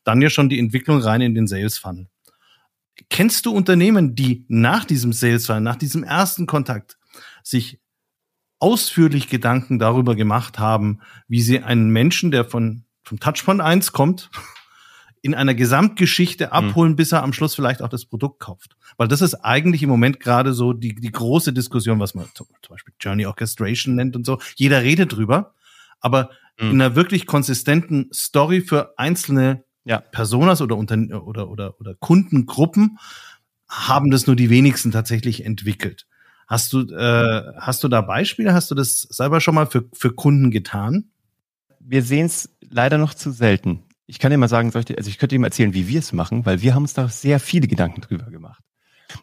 dann 0.04 0.22
ja 0.22 0.30
schon 0.30 0.50
die 0.50 0.60
Entwicklung 0.60 1.00
rein 1.00 1.22
in 1.22 1.34
den 1.34 1.48
Sales 1.48 1.78
Funnel. 1.78 2.08
Kennst 3.10 3.46
du 3.46 3.52
Unternehmen, 3.54 4.16
die 4.16 4.46
nach 4.50 4.86
diesem 4.86 5.14
Sales 5.14 5.46
Funnel, 5.48 5.62
nach 5.62 5.78
diesem 5.78 6.04
ersten 6.04 6.46
Kontakt 6.46 6.98
sich 7.42 7.80
ausführlich 8.60 9.30
Gedanken 9.30 9.80
darüber 9.80 10.16
gemacht 10.16 10.60
haben, 10.60 11.00
wie 11.28 11.42
sie 11.42 11.60
einen 11.62 11.90
Menschen, 11.90 12.32
der 12.32 12.46
von 12.46 12.84
vom 13.04 13.20
Touchpoint 13.20 13.62
1 13.62 13.92
kommt, 13.92 14.30
in 15.22 15.34
einer 15.36 15.54
Gesamtgeschichte 15.54 16.52
abholen, 16.52 16.96
bis 16.98 17.12
er 17.14 17.24
am 17.24 17.32
Schluss 17.32 17.56
vielleicht 17.56 17.82
auch 17.82 17.88
das 17.90 18.06
Produkt 18.06 18.40
kauft. 18.42 18.76
Weil 18.98 19.08
das 19.08 19.22
ist 19.22 19.36
eigentlich 19.36 19.82
im 19.84 19.90
Moment 19.90 20.20
gerade 20.20 20.54
so 20.54 20.74
die, 20.74 20.96
die 20.96 21.12
große 21.12 21.54
Diskussion, 21.54 22.00
was 22.00 22.14
man 22.14 22.26
zum 22.34 22.48
zum 22.62 22.74
Beispiel 22.74 22.94
Journey 23.00 23.26
Orchestration 23.26 23.96
nennt 23.96 24.16
und 24.16 24.26
so. 24.26 24.40
Jeder 24.56 24.82
redet 24.82 25.14
drüber, 25.14 25.54
aber 26.00 26.30
Mhm. 26.60 26.70
in 26.72 26.82
einer 26.82 26.96
wirklich 26.96 27.26
konsistenten 27.26 28.10
Story 28.14 28.62
für 28.62 28.94
einzelne 28.98 29.64
Ja. 29.86 30.00
Personas 30.00 30.62
oder, 30.62 30.78
Unter 30.78 30.98
oder, 31.26 31.50
oder, 31.50 31.80
oder 31.80 31.96
Kundengruppen 31.96 33.00
haben 33.68 34.12
das 34.12 34.28
nur 34.28 34.36
die 34.36 34.50
wenigsten 34.52 34.92
tatsächlich 34.92 35.46
entwickelt. 35.46 36.06
Hast 36.48 36.72
du, 36.74 36.82
äh, 36.94 37.44
hast 37.58 37.84
du 37.84 37.88
da 37.88 38.02
Beispiele? 38.02 38.54
Hast 38.54 38.70
du 38.70 38.76
das 38.76 39.02
selber 39.02 39.42
schon 39.42 39.56
mal 39.56 39.66
für, 39.66 39.86
für 39.94 40.14
Kunden 40.14 40.52
getan? 40.52 41.06
Wir 41.86 42.04
sehen 42.04 42.26
es 42.28 42.50
leider 42.62 42.98
noch 42.98 43.14
zu 43.14 43.32
selten. 43.32 43.84
Ich 44.06 44.20
kann 44.20 44.32
dir 44.32 44.38
mal 44.38 44.48
sagen, 44.48 44.70
ich 44.70 44.98
also 44.98 45.10
ich 45.10 45.18
könnte 45.18 45.36
dir 45.36 45.40
mal 45.40 45.48
erzählen, 45.48 45.74
wie 45.74 45.88
wir 45.88 46.00
es 46.00 46.14
machen, 46.14 46.46
weil 46.46 46.62
wir 46.62 46.76
haben 46.76 46.84
uns 46.84 46.94
da 46.94 47.08
sehr 47.08 47.40
viele 47.40 47.68
Gedanken 47.68 48.02
drüber 48.02 48.26
gemacht. 48.26 48.64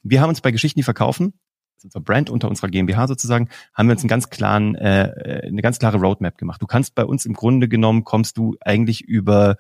Wir 0.03 0.21
haben 0.21 0.29
uns 0.29 0.41
bei 0.41 0.51
Geschichten, 0.51 0.79
die 0.79 0.85
verkaufen, 0.85 1.35
unser 1.83 2.01
Brand 2.01 2.31
unter 2.31 2.49
unserer 2.49 2.69
GmbH 2.69 3.09
sozusagen, 3.09 3.49
haben 3.75 3.89
wir 3.89 3.93
uns 3.93 4.03
einen 4.03 4.09
ganz 4.09 4.31
klaren, 4.31 4.75
äh, 4.75 5.43
eine 5.47 5.63
ganz 5.63 5.79
klare 5.79 5.99
Roadmap 5.99 6.39
gemacht. 6.39 6.61
Du 6.63 6.67
kannst 6.67 6.95
bei 6.95 7.05
uns 7.05 7.27
im 7.27 7.35
Grunde 7.35 7.69
genommen 7.69 8.05
kommst 8.05 8.37
du 8.37 8.57
eigentlich 8.61 9.03
über 9.03 9.57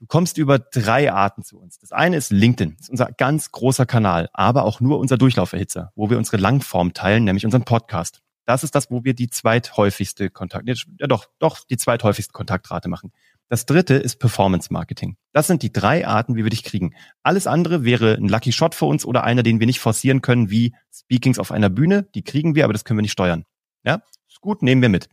Du 0.00 0.06
kommst 0.06 0.36
über 0.36 0.58
drei 0.58 1.10
Arten 1.10 1.44
zu 1.44 1.58
uns. 1.58 1.78
Das 1.78 1.90
eine 1.90 2.16
ist 2.16 2.30
LinkedIn. 2.30 2.74
Das 2.76 2.88
ist 2.88 2.90
unser 2.90 3.06
ganz 3.06 3.52
großer 3.52 3.86
Kanal, 3.86 4.28
aber 4.34 4.64
auch 4.64 4.80
nur 4.80 4.98
unser 4.98 5.16
Durchlauferhitzer, 5.16 5.92
wo 5.94 6.10
wir 6.10 6.18
unsere 6.18 6.36
Langform 6.36 6.92
teilen, 6.92 7.24
nämlich 7.24 7.46
unseren 7.46 7.64
Podcast. 7.64 8.20
Das 8.46 8.62
ist 8.62 8.74
das, 8.74 8.90
wo 8.90 9.04
wir 9.04 9.14
die 9.14 9.30
zweithäufigste 9.30 10.30
Kontakt, 10.30 10.68
ja 10.68 11.06
doch, 11.06 11.26
doch 11.38 11.64
die 11.66 11.76
zweithäufigste 11.76 12.32
Kontaktrate 12.32 12.88
machen. 12.88 13.12
Das 13.48 13.66
dritte 13.66 13.94
ist 13.94 14.16
Performance 14.16 14.72
Marketing. 14.72 15.16
Das 15.32 15.46
sind 15.46 15.62
die 15.62 15.72
drei 15.72 16.06
Arten, 16.06 16.34
wie 16.36 16.44
wir 16.44 16.50
dich 16.50 16.64
kriegen. 16.64 16.94
Alles 17.22 17.46
andere 17.46 17.84
wäre 17.84 18.14
ein 18.14 18.28
Lucky 18.28 18.52
Shot 18.52 18.74
für 18.74 18.86
uns 18.86 19.04
oder 19.04 19.24
einer, 19.24 19.42
den 19.42 19.60
wir 19.60 19.66
nicht 19.66 19.80
forcieren 19.80 20.22
können, 20.22 20.50
wie 20.50 20.74
Speakings 20.92 21.38
auf 21.38 21.52
einer 21.52 21.68
Bühne. 21.68 22.04
Die 22.14 22.22
kriegen 22.22 22.54
wir, 22.54 22.64
aber 22.64 22.72
das 22.72 22.84
können 22.84 22.98
wir 22.98 23.02
nicht 23.02 23.12
steuern. 23.12 23.44
Ja, 23.84 24.02
ist 24.28 24.40
gut, 24.40 24.62
nehmen 24.62 24.82
wir 24.82 24.88
mit. 24.88 25.08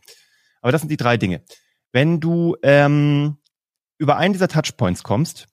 Aber 0.62 0.72
das 0.72 0.80
sind 0.80 0.88
die 0.90 0.96
drei 0.96 1.16
Dinge. 1.16 1.42
Wenn 1.92 2.20
du 2.20 2.56
ähm, 2.62 3.36
über 3.98 4.16
einen 4.16 4.32
dieser 4.32 4.48
Touchpoints 4.48 5.02
kommst, 5.02 5.48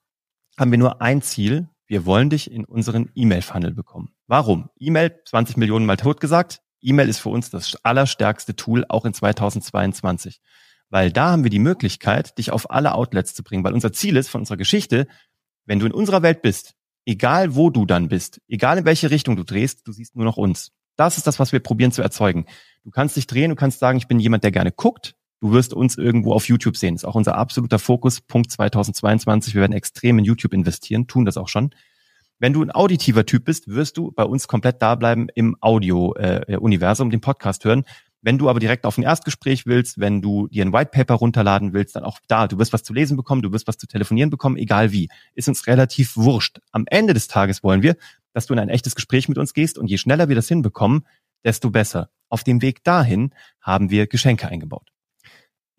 haben 0.58 0.72
wir 0.72 0.78
nur 0.78 1.02
ein 1.02 1.22
Ziel. 1.22 1.70
Wir 1.86 2.06
wollen 2.06 2.30
dich 2.30 2.50
in 2.50 2.66
unseren 2.66 3.12
E-Mail-Funnel 3.14 3.74
bekommen. 3.74 4.14
Warum? 4.28 4.70
E-Mail, 4.80 5.20
20 5.26 5.58
Millionen 5.58 5.86
Mal 5.86 5.98
tot 5.98 6.22
gesagt. 6.22 6.62
E-Mail 6.82 7.10
ist 7.10 7.20
für 7.20 7.30
uns 7.30 7.50
das 7.50 7.78
allerstärkste 7.84 8.56
Tool, 8.56 8.86
auch 8.88 9.06
in 9.06 9.14
2022. 9.14 10.42
Weil 10.90 11.12
da 11.12 11.32
haben 11.32 11.44
wir 11.44 11.52
die 11.52 11.60
Möglichkeit, 11.60 12.38
dich 12.38 12.52
auf 12.52 12.72
alle 12.72 12.94
Outlets 12.96 13.34
zu 13.34 13.44
bringen. 13.44 13.64
Weil 13.64 13.74
unser 13.74 13.94
Ziel 13.94 14.18
ist 14.18 14.30
von 14.30 14.42
unserer 14.42 14.58
Geschichte, 14.58 15.08
wenn 15.66 15.80
du 15.80 15.86
in 15.86 15.92
unserer 15.92 16.22
Welt 16.24 16.42
bist, 16.42 16.74
egal 17.06 17.56
wo 17.56 17.70
du 17.70 17.86
dann 17.86 18.08
bist, 18.08 18.42
egal 18.48 18.80
in 18.80 18.86
welche 18.86 19.12
Richtung 19.12 19.36
du 19.36 19.44
drehst, 19.44 19.88
du 19.88 19.92
siehst 19.92 20.16
nur 20.16 20.26
noch 20.26 20.38
uns. 20.38 20.72
Das 20.96 21.18
ist 21.18 21.28
das, 21.28 21.40
was 21.40 21.52
wir 21.52 21.60
probieren 21.60 21.92
zu 21.92 22.02
erzeugen. 22.02 22.46
Du 22.84 22.92
kannst 22.92 23.16
dich 23.16 23.28
drehen, 23.28 23.50
du 23.50 23.56
kannst 23.56 23.80
sagen, 23.80 23.98
ich 23.98 24.08
bin 24.08 24.20
jemand, 24.20 24.44
der 24.44 24.52
gerne 24.52 24.72
guckt. 24.72 25.16
Du 25.42 25.54
wirst 25.54 25.74
uns 25.74 25.98
irgendwo 25.98 26.34
auf 26.34 26.50
YouTube 26.50 26.76
sehen. 26.76 26.96
Das 26.96 27.04
ist 27.04 27.08
auch 27.08 27.16
unser 27.16 27.36
absoluter 27.36 27.80
Fokus, 27.80 28.20
Punkt 28.20 28.52
2022. 28.52 29.54
Wir 29.54 29.62
werden 29.62 29.74
extrem 29.74 30.20
in 30.20 30.26
YouTube 30.26 30.54
investieren, 30.54 31.08
tun 31.08 31.24
das 31.24 31.38
auch 31.38 31.48
schon. 31.48 31.74
Wenn 32.42 32.54
du 32.54 32.64
ein 32.64 32.72
auditiver 32.72 33.26
Typ 33.26 33.44
bist, 33.44 33.68
wirst 33.68 33.98
du 33.98 34.12
bei 34.12 34.24
uns 34.24 34.48
komplett 34.48 34.82
da 34.82 34.96
bleiben 34.96 35.28
im 35.36 35.58
Audio-Universum, 35.60 37.10
den 37.10 37.20
Podcast 37.20 37.66
hören. 37.66 37.84
Wenn 38.22 38.38
du 38.38 38.50
aber 38.50 38.62
direkt 38.62 38.86
auf 38.86 38.98
ein 38.98 39.04
Erstgespräch 39.04 39.66
willst, 39.66 40.00
wenn 40.00 40.22
du 40.22 40.48
dir 40.48 40.64
ein 40.64 40.72
White 40.72 40.92
Paper 40.94 41.16
runterladen 41.16 41.74
willst, 41.74 41.98
dann 41.98 42.06
auch 42.06 42.20
da. 42.30 42.48
Du 42.48 42.58
wirst 42.58 42.72
was 42.72 42.84
zu 42.84 42.94
lesen 42.94 43.18
bekommen, 43.18 43.42
du 43.42 43.52
wirst 43.52 43.68
was 43.68 43.78
zu 43.78 43.88
telefonieren 43.88 44.30
bekommen, 44.30 44.56
egal 44.56 44.94
wie. 44.94 45.10
Ist 45.36 45.50
uns 45.50 45.68
relativ 45.68 46.16
wurscht. 46.16 46.60
Am 46.72 46.86
Ende 46.88 47.14
des 47.14 47.28
Tages 47.28 47.62
wollen 47.62 47.82
wir, 47.82 47.98
dass 48.32 48.46
du 48.46 48.54
in 48.54 48.60
ein 48.60 48.70
echtes 48.70 48.96
Gespräch 48.96 49.28
mit 49.28 49.38
uns 49.38 49.54
gehst 49.54 49.78
und 49.78 49.88
je 49.88 49.98
schneller 49.98 50.30
wir 50.30 50.36
das 50.36 50.48
hinbekommen, 50.48 51.06
desto 51.44 51.72
besser. 51.72 52.10
Auf 52.30 52.46
dem 52.46 52.62
Weg 52.62 52.86
dahin 52.86 53.34
haben 53.60 53.90
wir 53.90 54.08
Geschenke 54.08 54.48
eingebaut. 54.48 54.92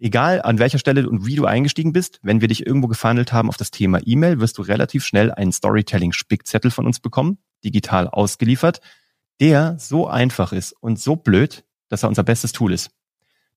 Egal 0.03 0.41
an 0.41 0.59
welcher 0.59 0.79
Stelle 0.79 1.07
und 1.09 1.27
wie 1.27 1.37
du 1.37 1.45
eingestiegen 1.45 1.93
bist, 1.93 2.21
wenn 2.23 2.41
wir 2.41 2.49
dich 2.49 2.67
irgendwo 2.67 2.89
gefunnelt 2.89 3.35
haben 3.35 3.51
auf 3.51 3.59
das 3.59 3.71
Thema 3.71 4.01
E-Mail, 4.03 4.41
wirst 4.41 4.57
du 4.57 4.63
relativ 4.63 5.05
schnell 5.05 5.31
einen 5.31 5.53
Storytelling-Spickzettel 5.53 6.71
von 6.71 6.87
uns 6.87 7.01
bekommen, 7.01 7.37
digital 7.63 8.09
ausgeliefert, 8.09 8.81
der 9.41 9.77
so 9.79 10.07
einfach 10.07 10.55
ist 10.55 10.73
und 10.81 10.99
so 10.99 11.17
blöd, 11.17 11.65
dass 11.91 12.03
er 12.03 12.09
unser 12.09 12.23
bestes 12.23 12.53
Tool 12.53 12.73
ist. 12.73 12.93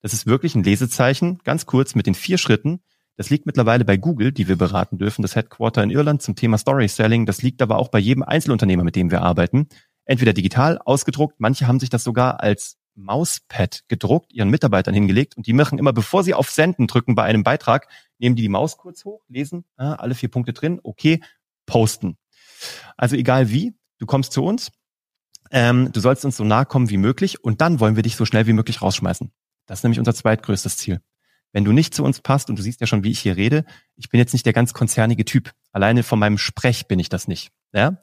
Das 0.02 0.12
ist 0.12 0.28
wirklich 0.28 0.54
ein 0.54 0.64
Lesezeichen, 0.64 1.40
ganz 1.46 1.66
kurz 1.66 1.96
mit 1.96 2.08
den 2.08 2.16
vier 2.16 2.38
Schritten. 2.38 2.82
Das 3.16 3.30
liegt 3.30 3.46
mittlerweile 3.46 3.86
bei 3.86 3.96
Google, 3.96 4.34
die 4.34 4.50
wir 4.50 4.58
beraten 4.58 4.98
dürfen, 4.98 5.22
das 5.22 5.38
Headquarter 5.38 5.82
in 5.82 5.92
Irland 5.92 6.22
zum 6.22 6.36
Thema 6.36 6.58
Story 6.58 6.90
Selling. 6.90 7.26
Das 7.26 7.42
liegt 7.42 7.62
aber 7.62 7.78
auch 7.78 7.88
bei 7.88 8.00
jedem 8.00 8.24
Einzelunternehmer, 8.24 8.84
mit 8.84 8.98
dem 8.98 9.12
wir 9.12 9.22
arbeiten. 9.22 9.70
Entweder 10.04 10.34
digital 10.34 10.78
ausgedruckt, 10.80 11.36
manche 11.38 11.68
haben 11.68 11.80
sich 11.80 11.90
das 11.90 12.04
sogar 12.04 12.42
als 12.42 12.76
Mauspad 12.96 13.84
gedruckt, 13.88 14.34
ihren 14.34 14.50
Mitarbeitern 14.50 14.94
hingelegt 14.94 15.36
und 15.36 15.48
die 15.48 15.54
machen 15.54 15.80
immer, 15.80 15.94
bevor 15.94 16.24
sie 16.24 16.34
auf 16.34 16.50
Senden 16.50 16.88
drücken 16.88 17.16
bei 17.16 17.24
einem 17.24 17.44
Beitrag, 17.44 17.88
nehmen 18.20 18.36
die 18.36 18.44
die 18.44 18.50
Maus 18.50 18.78
kurz 18.78 19.06
hoch, 19.06 19.24
lesen, 19.28 19.66
ah, 19.78 19.94
alle 19.96 20.16
vier 20.16 20.30
Punkte 20.30 20.54
drin, 20.54 20.80
okay, 20.84 21.22
posten. 21.66 22.18
Also 22.98 23.16
egal 23.16 23.50
wie, 23.50 23.74
du 23.98 24.06
kommst 24.06 24.34
zu 24.34 24.44
uns, 24.44 24.72
ähm, 25.52 25.92
du 25.92 26.00
sollst 26.00 26.26
uns 26.26 26.38
so 26.38 26.44
nahe 26.44 26.66
kommen 26.66 26.90
wie 26.90 26.98
möglich 26.98 27.44
und 27.44 27.62
dann 27.62 27.80
wollen 27.80 27.96
wir 27.96 28.04
dich 28.04 28.16
so 28.16 28.26
schnell 28.26 28.48
wie 28.48 28.54
möglich 28.54 28.82
rausschmeißen. 28.82 29.32
Das 29.66 29.80
ist 29.80 29.84
nämlich 29.84 30.00
unser 30.00 30.14
zweitgrößtes 30.14 30.78
Ziel. 30.78 31.02
Wenn 31.52 31.66
du 31.66 31.72
nicht 31.72 31.94
zu 31.94 32.04
uns 32.04 32.20
passt 32.20 32.50
und 32.50 32.58
du 32.58 32.64
siehst 32.64 32.82
ja 32.82 32.88
schon, 32.88 33.04
wie 33.04 33.12
ich 33.12 33.20
hier 33.20 33.38
rede, 33.38 33.64
ich 33.96 34.10
bin 34.10 34.18
jetzt 34.18 34.34
nicht 34.34 34.46
der 34.46 34.54
ganz 34.54 34.74
konzernige 34.74 35.24
Typ. 35.24 35.52
Alleine 35.72 36.02
von 36.02 36.18
meinem 36.18 36.40
Sprech 36.40 36.88
bin 36.88 37.00
ich 37.00 37.10
das 37.10 37.28
nicht. 37.28 37.52
Ja? 37.72 38.02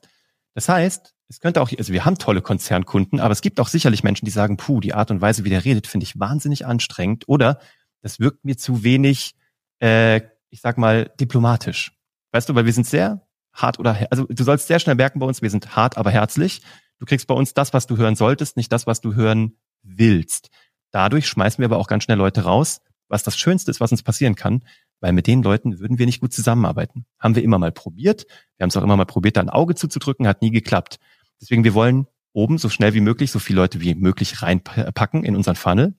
Das 0.54 0.68
heißt, 0.68 1.14
es 1.30 1.38
könnte 1.38 1.62
auch, 1.62 1.70
also 1.78 1.92
wir 1.92 2.04
haben 2.04 2.18
tolle 2.18 2.42
Konzernkunden, 2.42 3.20
aber 3.20 3.30
es 3.30 3.40
gibt 3.40 3.60
auch 3.60 3.68
sicherlich 3.68 4.02
Menschen, 4.02 4.24
die 4.24 4.32
sagen, 4.32 4.56
puh, 4.56 4.80
die 4.80 4.94
Art 4.94 5.12
und 5.12 5.20
Weise, 5.20 5.44
wie 5.44 5.48
der 5.48 5.64
redet, 5.64 5.86
finde 5.86 6.02
ich 6.02 6.18
wahnsinnig 6.18 6.66
anstrengend 6.66 7.28
oder 7.28 7.60
das 8.02 8.18
wirkt 8.18 8.44
mir 8.44 8.56
zu 8.56 8.82
wenig, 8.82 9.36
äh, 9.80 10.22
ich 10.50 10.60
sag 10.60 10.76
mal, 10.76 11.12
diplomatisch. 11.20 11.92
Weißt 12.32 12.48
du, 12.48 12.54
weil 12.56 12.66
wir 12.66 12.72
sind 12.72 12.86
sehr 12.86 13.24
hart 13.52 13.78
oder, 13.78 14.08
also 14.10 14.26
du 14.26 14.42
sollst 14.42 14.66
sehr 14.66 14.80
schnell 14.80 14.96
merken 14.96 15.20
bei 15.20 15.26
uns, 15.26 15.40
wir 15.40 15.50
sind 15.50 15.76
hart, 15.76 15.96
aber 15.98 16.10
herzlich. 16.10 16.62
Du 16.98 17.06
kriegst 17.06 17.28
bei 17.28 17.34
uns 17.34 17.54
das, 17.54 17.72
was 17.72 17.86
du 17.86 17.96
hören 17.96 18.16
solltest, 18.16 18.56
nicht 18.56 18.72
das, 18.72 18.88
was 18.88 19.00
du 19.00 19.14
hören 19.14 19.56
willst. 19.82 20.50
Dadurch 20.90 21.28
schmeißen 21.28 21.62
wir 21.62 21.66
aber 21.66 21.78
auch 21.78 21.86
ganz 21.86 22.02
schnell 22.02 22.18
Leute 22.18 22.42
raus, 22.42 22.80
was 23.06 23.22
das 23.22 23.38
Schönste 23.38 23.70
ist, 23.70 23.80
was 23.80 23.92
uns 23.92 24.02
passieren 24.02 24.34
kann, 24.34 24.64
weil 24.98 25.12
mit 25.12 25.28
den 25.28 25.44
Leuten 25.44 25.78
würden 25.78 26.00
wir 26.00 26.06
nicht 26.06 26.20
gut 26.20 26.32
zusammenarbeiten. 26.32 27.06
Haben 27.20 27.36
wir 27.36 27.44
immer 27.44 27.58
mal 27.58 27.72
probiert. 27.72 28.26
Wir 28.56 28.64
haben 28.64 28.70
es 28.70 28.76
auch 28.76 28.82
immer 28.82 28.96
mal 28.96 29.06
probiert, 29.06 29.36
da 29.36 29.40
ein 29.40 29.48
Auge 29.48 29.76
zuzudrücken, 29.76 30.26
hat 30.26 30.42
nie 30.42 30.50
geklappt. 30.50 30.98
Deswegen, 31.40 31.64
wir 31.64 31.74
wollen 31.74 32.06
oben 32.32 32.58
so 32.58 32.68
schnell 32.68 32.94
wie 32.94 33.00
möglich 33.00 33.30
so 33.30 33.38
viele 33.38 33.60
Leute 33.60 33.80
wie 33.80 33.94
möglich 33.94 34.42
reinpacken 34.42 35.24
in 35.24 35.36
unseren 35.36 35.56
Funnel, 35.56 35.94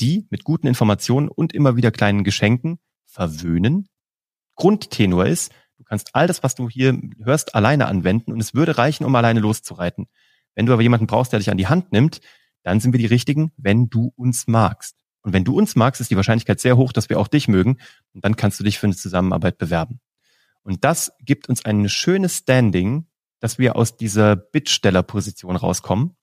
die 0.00 0.26
mit 0.30 0.44
guten 0.44 0.66
Informationen 0.66 1.28
und 1.28 1.52
immer 1.52 1.76
wieder 1.76 1.90
kleinen 1.90 2.24
Geschenken 2.24 2.78
verwöhnen. 3.06 3.88
Grundtenor 4.56 5.26
ist, 5.26 5.52
du 5.78 5.84
kannst 5.84 6.14
all 6.14 6.26
das, 6.26 6.42
was 6.42 6.54
du 6.54 6.68
hier 6.68 6.98
hörst, 7.22 7.54
alleine 7.54 7.86
anwenden 7.86 8.32
und 8.32 8.40
es 8.40 8.54
würde 8.54 8.78
reichen, 8.78 9.04
um 9.04 9.14
alleine 9.14 9.40
loszureiten. 9.40 10.06
Wenn 10.54 10.66
du 10.66 10.72
aber 10.72 10.82
jemanden 10.82 11.06
brauchst, 11.06 11.32
der 11.32 11.40
dich 11.40 11.50
an 11.50 11.56
die 11.56 11.66
Hand 11.66 11.92
nimmt, 11.92 12.20
dann 12.62 12.80
sind 12.80 12.92
wir 12.92 12.98
die 12.98 13.06
Richtigen, 13.06 13.52
wenn 13.56 13.88
du 13.88 14.12
uns 14.16 14.46
magst. 14.46 14.96
Und 15.22 15.32
wenn 15.32 15.44
du 15.44 15.56
uns 15.56 15.76
magst, 15.76 16.00
ist 16.00 16.10
die 16.10 16.16
Wahrscheinlichkeit 16.16 16.60
sehr 16.60 16.76
hoch, 16.76 16.92
dass 16.92 17.08
wir 17.08 17.18
auch 17.18 17.28
dich 17.28 17.48
mögen. 17.48 17.78
Und 18.12 18.24
dann 18.24 18.36
kannst 18.36 18.60
du 18.60 18.64
dich 18.64 18.78
für 18.78 18.86
eine 18.86 18.96
Zusammenarbeit 18.96 19.58
bewerben. 19.58 20.00
Und 20.62 20.84
das 20.84 21.12
gibt 21.20 21.48
uns 21.48 21.64
ein 21.64 21.88
schönes 21.88 22.38
Standing, 22.38 23.06
dass 23.42 23.58
wir 23.58 23.74
aus 23.74 23.96
dieser 23.96 24.36
Bittstellerposition 24.36 25.56
rauskommen, 25.56 26.16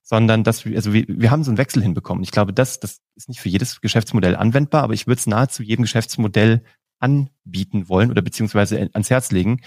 sondern 0.00 0.44
dass 0.44 0.64
wir, 0.64 0.76
also 0.76 0.92
wir, 0.92 1.04
wir 1.08 1.32
haben 1.32 1.42
so 1.42 1.50
einen 1.50 1.58
Wechsel 1.58 1.82
hinbekommen. 1.82 2.22
Ich 2.22 2.30
glaube, 2.30 2.52
das, 2.52 2.78
das 2.78 3.00
ist 3.16 3.28
nicht 3.28 3.40
für 3.40 3.48
jedes 3.48 3.80
Geschäftsmodell 3.80 4.36
anwendbar, 4.36 4.84
aber 4.84 4.94
ich 4.94 5.08
würde 5.08 5.18
es 5.18 5.26
nahezu 5.26 5.64
jedem 5.64 5.82
Geschäftsmodell 5.82 6.62
anbieten 7.00 7.88
wollen 7.88 8.12
oder 8.12 8.22
beziehungsweise 8.22 8.78
ans 8.78 9.10
Herz 9.10 9.32
legen, 9.32 9.60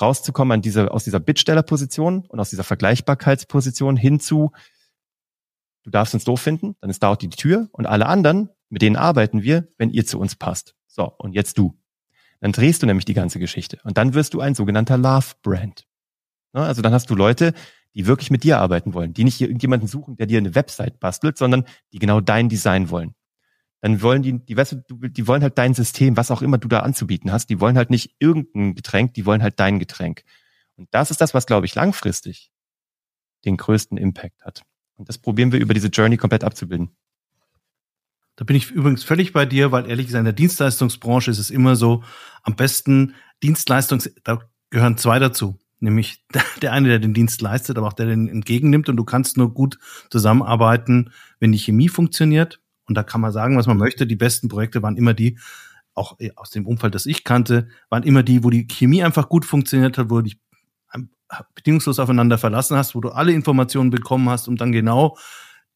rauszukommen 0.00 0.52
an 0.52 0.62
diese, 0.62 0.92
aus 0.92 1.02
dieser 1.02 1.18
Bittstellerposition 1.18 2.24
und 2.26 2.38
aus 2.38 2.50
dieser 2.50 2.62
Vergleichbarkeitsposition 2.62 3.96
hinzu, 3.96 4.52
du 5.82 5.90
darfst 5.90 6.14
uns 6.14 6.22
doof 6.22 6.40
finden, 6.40 6.76
dann 6.80 6.90
ist 6.90 7.02
da 7.02 7.08
auch 7.08 7.16
die 7.16 7.28
Tür 7.28 7.68
und 7.72 7.86
alle 7.86 8.06
anderen, 8.06 8.50
mit 8.68 8.82
denen 8.82 8.94
arbeiten 8.94 9.42
wir, 9.42 9.66
wenn 9.78 9.90
ihr 9.90 10.06
zu 10.06 10.20
uns 10.20 10.36
passt. 10.36 10.76
So, 10.86 11.12
und 11.18 11.32
jetzt 11.32 11.58
du. 11.58 11.76
Dann 12.38 12.52
drehst 12.52 12.84
du 12.84 12.86
nämlich 12.86 13.04
die 13.04 13.14
ganze 13.14 13.40
Geschichte 13.40 13.80
und 13.82 13.98
dann 13.98 14.14
wirst 14.14 14.32
du 14.32 14.40
ein 14.40 14.54
sogenannter 14.54 14.96
Love 14.96 15.32
Brand. 15.42 15.88
Ne, 16.52 16.62
also 16.62 16.82
dann 16.82 16.92
hast 16.92 17.10
du 17.10 17.14
Leute, 17.14 17.52
die 17.94 18.06
wirklich 18.06 18.30
mit 18.30 18.44
dir 18.44 18.58
arbeiten 18.58 18.94
wollen, 18.94 19.14
die 19.14 19.24
nicht 19.24 19.40
irgendjemanden 19.40 19.88
suchen, 19.88 20.16
der 20.16 20.26
dir 20.26 20.38
eine 20.38 20.54
Website 20.54 21.00
bastelt, 21.00 21.38
sondern 21.38 21.64
die 21.92 21.98
genau 21.98 22.20
dein 22.20 22.48
Design 22.48 22.90
wollen. 22.90 23.14
Dann 23.80 24.02
wollen 24.02 24.22
die, 24.22 24.44
die, 24.44 24.56
weißt 24.56 24.76
du, 24.88 25.08
die 25.08 25.26
wollen 25.26 25.42
halt 25.42 25.58
dein 25.58 25.74
System, 25.74 26.16
was 26.16 26.30
auch 26.30 26.42
immer 26.42 26.58
du 26.58 26.68
da 26.68 26.80
anzubieten 26.80 27.32
hast, 27.32 27.48
die 27.48 27.60
wollen 27.60 27.76
halt 27.76 27.90
nicht 27.90 28.16
irgendein 28.18 28.74
Getränk, 28.74 29.14
die 29.14 29.26
wollen 29.26 29.42
halt 29.42 29.60
dein 29.60 29.78
Getränk. 29.78 30.24
Und 30.76 30.88
das 30.92 31.10
ist 31.10 31.20
das, 31.20 31.34
was, 31.34 31.46
glaube 31.46 31.66
ich, 31.66 31.74
langfristig 31.74 32.50
den 33.44 33.56
größten 33.56 33.96
Impact 33.96 34.44
hat. 34.44 34.62
Und 34.96 35.08
das 35.08 35.18
probieren 35.18 35.52
wir 35.52 35.60
über 35.60 35.74
diese 35.74 35.88
Journey 35.88 36.16
komplett 36.16 36.44
abzubilden. 36.44 36.90
Da 38.36 38.44
bin 38.44 38.56
ich 38.56 38.70
übrigens 38.70 39.04
völlig 39.04 39.32
bei 39.32 39.46
dir, 39.46 39.72
weil 39.72 39.88
ehrlich 39.88 40.06
gesagt 40.06 40.20
in 40.20 40.26
der 40.26 40.34
Dienstleistungsbranche 40.34 41.30
ist 41.30 41.38
es 41.38 41.50
immer 41.50 41.76
so, 41.76 42.04
am 42.42 42.56
besten 42.56 43.14
Dienstleistungs, 43.42 44.10
da 44.24 44.40
gehören 44.70 44.98
zwei 44.98 45.18
dazu. 45.18 45.58
Nämlich 45.80 46.24
der 46.62 46.72
eine, 46.72 46.88
der 46.88 46.98
den 46.98 47.14
Dienst 47.14 47.40
leistet, 47.40 47.78
aber 47.78 47.88
auch 47.88 47.92
der 47.92 48.06
den 48.06 48.28
entgegennimmt. 48.28 48.88
Und 48.88 48.96
du 48.96 49.04
kannst 49.04 49.36
nur 49.36 49.52
gut 49.52 49.78
zusammenarbeiten, 50.10 51.10
wenn 51.40 51.52
die 51.52 51.58
Chemie 51.58 51.88
funktioniert. 51.88 52.60
Und 52.86 52.94
da 52.94 53.02
kann 53.02 53.20
man 53.20 53.32
sagen, 53.32 53.56
was 53.56 53.66
man 53.66 53.78
möchte. 53.78 54.06
Die 54.06 54.16
besten 54.16 54.48
Projekte 54.48 54.82
waren 54.82 54.96
immer 54.96 55.14
die, 55.14 55.38
auch 55.94 56.16
aus 56.36 56.50
dem 56.50 56.66
Umfeld, 56.66 56.94
das 56.94 57.06
ich 57.06 57.24
kannte, 57.24 57.68
waren 57.88 58.02
immer 58.02 58.22
die, 58.22 58.44
wo 58.44 58.50
die 58.50 58.66
Chemie 58.66 59.02
einfach 59.02 59.28
gut 59.28 59.44
funktioniert 59.44 59.98
hat, 59.98 60.10
wo 60.10 60.16
du 60.16 60.22
dich 60.22 60.38
bedingungslos 61.54 61.98
aufeinander 61.98 62.38
verlassen 62.38 62.76
hast, 62.76 62.94
wo 62.94 63.00
du 63.00 63.10
alle 63.10 63.32
Informationen 63.32 63.90
bekommen 63.90 64.28
hast, 64.28 64.46
um 64.46 64.56
dann 64.56 64.72
genau 64.72 65.16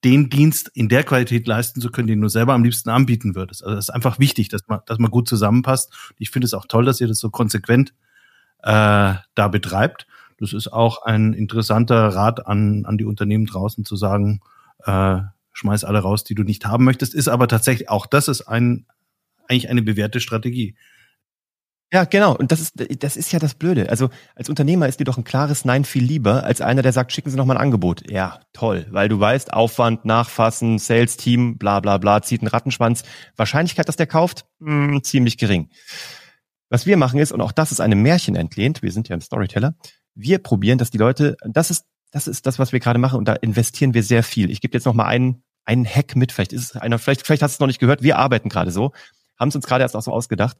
den 0.04 0.30
Dienst 0.30 0.71
in 0.75 0.88
der 0.88 1.04
Qualität 1.04 1.47
leisten 1.47 1.80
zu 1.80 1.90
können, 1.90 2.09
den 2.09 2.21
du 2.21 2.28
selber 2.28 2.54
am 2.54 2.64
liebsten 2.64 2.88
anbieten 2.88 3.35
würdest. 3.35 3.62
Also 3.62 3.76
das 3.76 3.87
ist 3.87 3.95
einfach 3.95 4.19
wichtig, 4.19 4.49
dass 4.49 4.66
man, 4.66 4.80
dass 4.87 4.99
man 4.99 5.11
gut 5.11 5.28
zusammenpasst. 5.28 5.92
Ich 6.16 6.30
finde 6.30 6.47
es 6.47 6.54
auch 6.54 6.66
toll, 6.66 6.85
dass 6.85 7.00
ihr 7.00 7.09
das 7.09 7.19
so 7.19 7.30
konsequent 7.30 7.92
äh, 8.62 9.14
da 9.35 9.49
betreibt. 9.49 10.07
Das 10.38 10.52
ist 10.52 10.73
auch 10.73 11.02
ein 11.02 11.33
interessanter 11.33 12.09
Rat 12.09 12.47
an, 12.47 12.85
an 12.87 12.97
die 12.99 13.05
Unternehmen 13.05 13.47
draußen 13.47 13.85
zu 13.85 13.97
sagen, 13.97 14.40
äh, 14.85 15.19
schmeiß 15.52 15.85
alle 15.85 15.99
raus, 16.00 16.25
die 16.25 16.35
du 16.35 16.43
nicht 16.43 16.64
haben 16.64 16.85
möchtest, 16.85 17.14
ist 17.14 17.29
aber 17.29 17.49
tatsächlich 17.49 17.90
auch 17.90 18.07
das 18.07 18.29
ist 18.29 18.43
ein, 18.43 18.87
eigentlich 19.49 19.69
eine 19.69 19.83
bewährte 19.83 20.21
Strategie. 20.21 20.76
Ja, 21.93 22.05
genau. 22.05 22.37
Und 22.37 22.52
das 22.52 22.61
ist, 22.61 23.02
das 23.02 23.17
ist 23.17 23.33
ja 23.33 23.40
das 23.40 23.55
Blöde. 23.55 23.90
Also 23.90 24.11
als 24.37 24.49
Unternehmer 24.49 24.87
ist 24.87 25.00
dir 25.00 25.05
doch 25.05 25.19
ein 25.19 25.25
klares 25.25 25.64
Nein 25.64 25.85
viel 25.85 26.05
lieber 26.05 26.45
als 26.45 26.61
einer, 26.61 26.83
der 26.83 26.93
sagt, 26.93 27.12
schicken 27.12 27.31
Sie 27.31 27.37
noch 27.37 27.47
mal 27.47 27.57
ein 27.57 27.62
Angebot. 27.62 28.09
Ja, 28.09 28.40
toll, 28.52 28.87
weil 28.90 29.09
du 29.09 29.19
weißt, 29.19 29.52
Aufwand, 29.52 30.05
Nachfassen, 30.05 30.79
Sales-Team, 30.79 31.59
bla 31.59 31.81
bla 31.81 31.99
bla, 31.99 32.23
zieht 32.23 32.43
einen 32.43 32.49
Rattenschwanz. 32.49 33.02
Wahrscheinlichkeit, 33.35 33.88
dass 33.88 33.97
der 33.97 34.07
kauft, 34.07 34.47
mh, 34.61 34.87
hm, 34.87 35.02
ziemlich 35.02 35.37
gering. 35.37 35.69
Was 36.71 36.87
wir 36.87 36.97
machen 36.97 37.19
ist, 37.19 37.33
und 37.33 37.41
auch 37.41 37.53
das 37.53 37.73
ist 37.73 37.81
einem 37.81 38.00
Märchen 38.00 38.37
entlehnt, 38.37 38.81
wir 38.81 38.93
sind 38.93 39.09
ja 39.09 39.15
im 39.15 39.21
Storyteller, 39.21 39.75
wir 40.15 40.39
probieren, 40.39 40.79
dass 40.79 40.91
die 40.91 40.99
Leute, 40.99 41.37
das 41.45 41.71
ist, 41.71 41.85
das 42.12 42.29
ist 42.29 42.47
das, 42.47 42.59
was 42.59 42.73
wir 42.73 42.81
gerade 42.81 42.99
machen, 42.99 43.19
und 43.19 43.27
da 43.27 43.35
investieren 43.35 43.93
wir 43.93 44.03
sehr 44.03 44.23
viel. 44.23 44.50
Ich 44.50 44.61
gebe 44.61 44.75
jetzt 44.75 44.85
noch 44.85 44.95
mal 44.95 45.07
einen, 45.07 45.43
einen 45.65 45.85
Hack 45.85 46.15
mit, 46.15 46.31
vielleicht 46.33 46.53
ist 46.53 46.62
es 46.62 46.77
einer, 46.77 46.99
vielleicht, 46.99 47.27
vielleicht 47.27 47.43
hast 47.43 47.53
du 47.53 47.57
es 47.57 47.61
noch 47.61 47.67
nicht 47.67 47.81
gehört, 47.81 48.03
wir 48.03 48.19
arbeiten 48.19 48.49
gerade 48.49 48.71
so, 48.71 48.93
haben 49.39 49.49
es 49.49 49.57
uns 49.57 49.67
gerade 49.67 49.83
erst 49.83 49.97
auch 49.97 50.03
so 50.03 50.12
ausgedacht. 50.12 50.57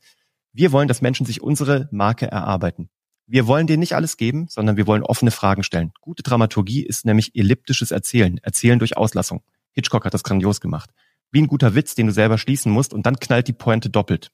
Wir 0.53 0.73
wollen, 0.73 0.89
dass 0.89 1.01
Menschen 1.01 1.27
sich 1.27 1.43
unsere 1.43 1.89
Marke 1.93 2.27
erarbeiten. 2.27 2.91
Wir 3.27 3.47
wollen 3.47 3.69
denen 3.69 3.79
nicht 3.79 3.95
alles 3.95 4.17
geben, 4.17 4.47
sondern 4.49 4.77
wir 4.77 4.89
wollen 4.89 5.05
offene 5.05 5.31
Fragen 5.31 5.63
stellen. 5.63 5.93
Gute 6.01 6.25
Dramaturgie 6.25 6.85
ist 6.85 7.05
nämlich 7.05 7.37
elliptisches 7.37 7.93
Erzählen, 7.93 8.39
Erzählen 8.39 8.81
durch 8.81 8.97
Auslassung. 8.97 9.43
Hitchcock 9.71 10.05
hat 10.05 10.15
das 10.15 10.25
grandios 10.25 10.61
gemacht. 10.61 10.91
Wie 11.31 11.41
ein 11.41 11.47
guter 11.47 11.77
Witz, 11.77 11.95
den 11.95 12.09
du 12.09 12.13
selber 12.13 12.39
schließen 12.39 12.73
musst 12.73 12.93
und 12.93 13.07
dann 13.07 13.21
knallt 13.21 13.47
die 13.47 13.53
Pointe 13.53 13.89
doppelt. 13.89 14.33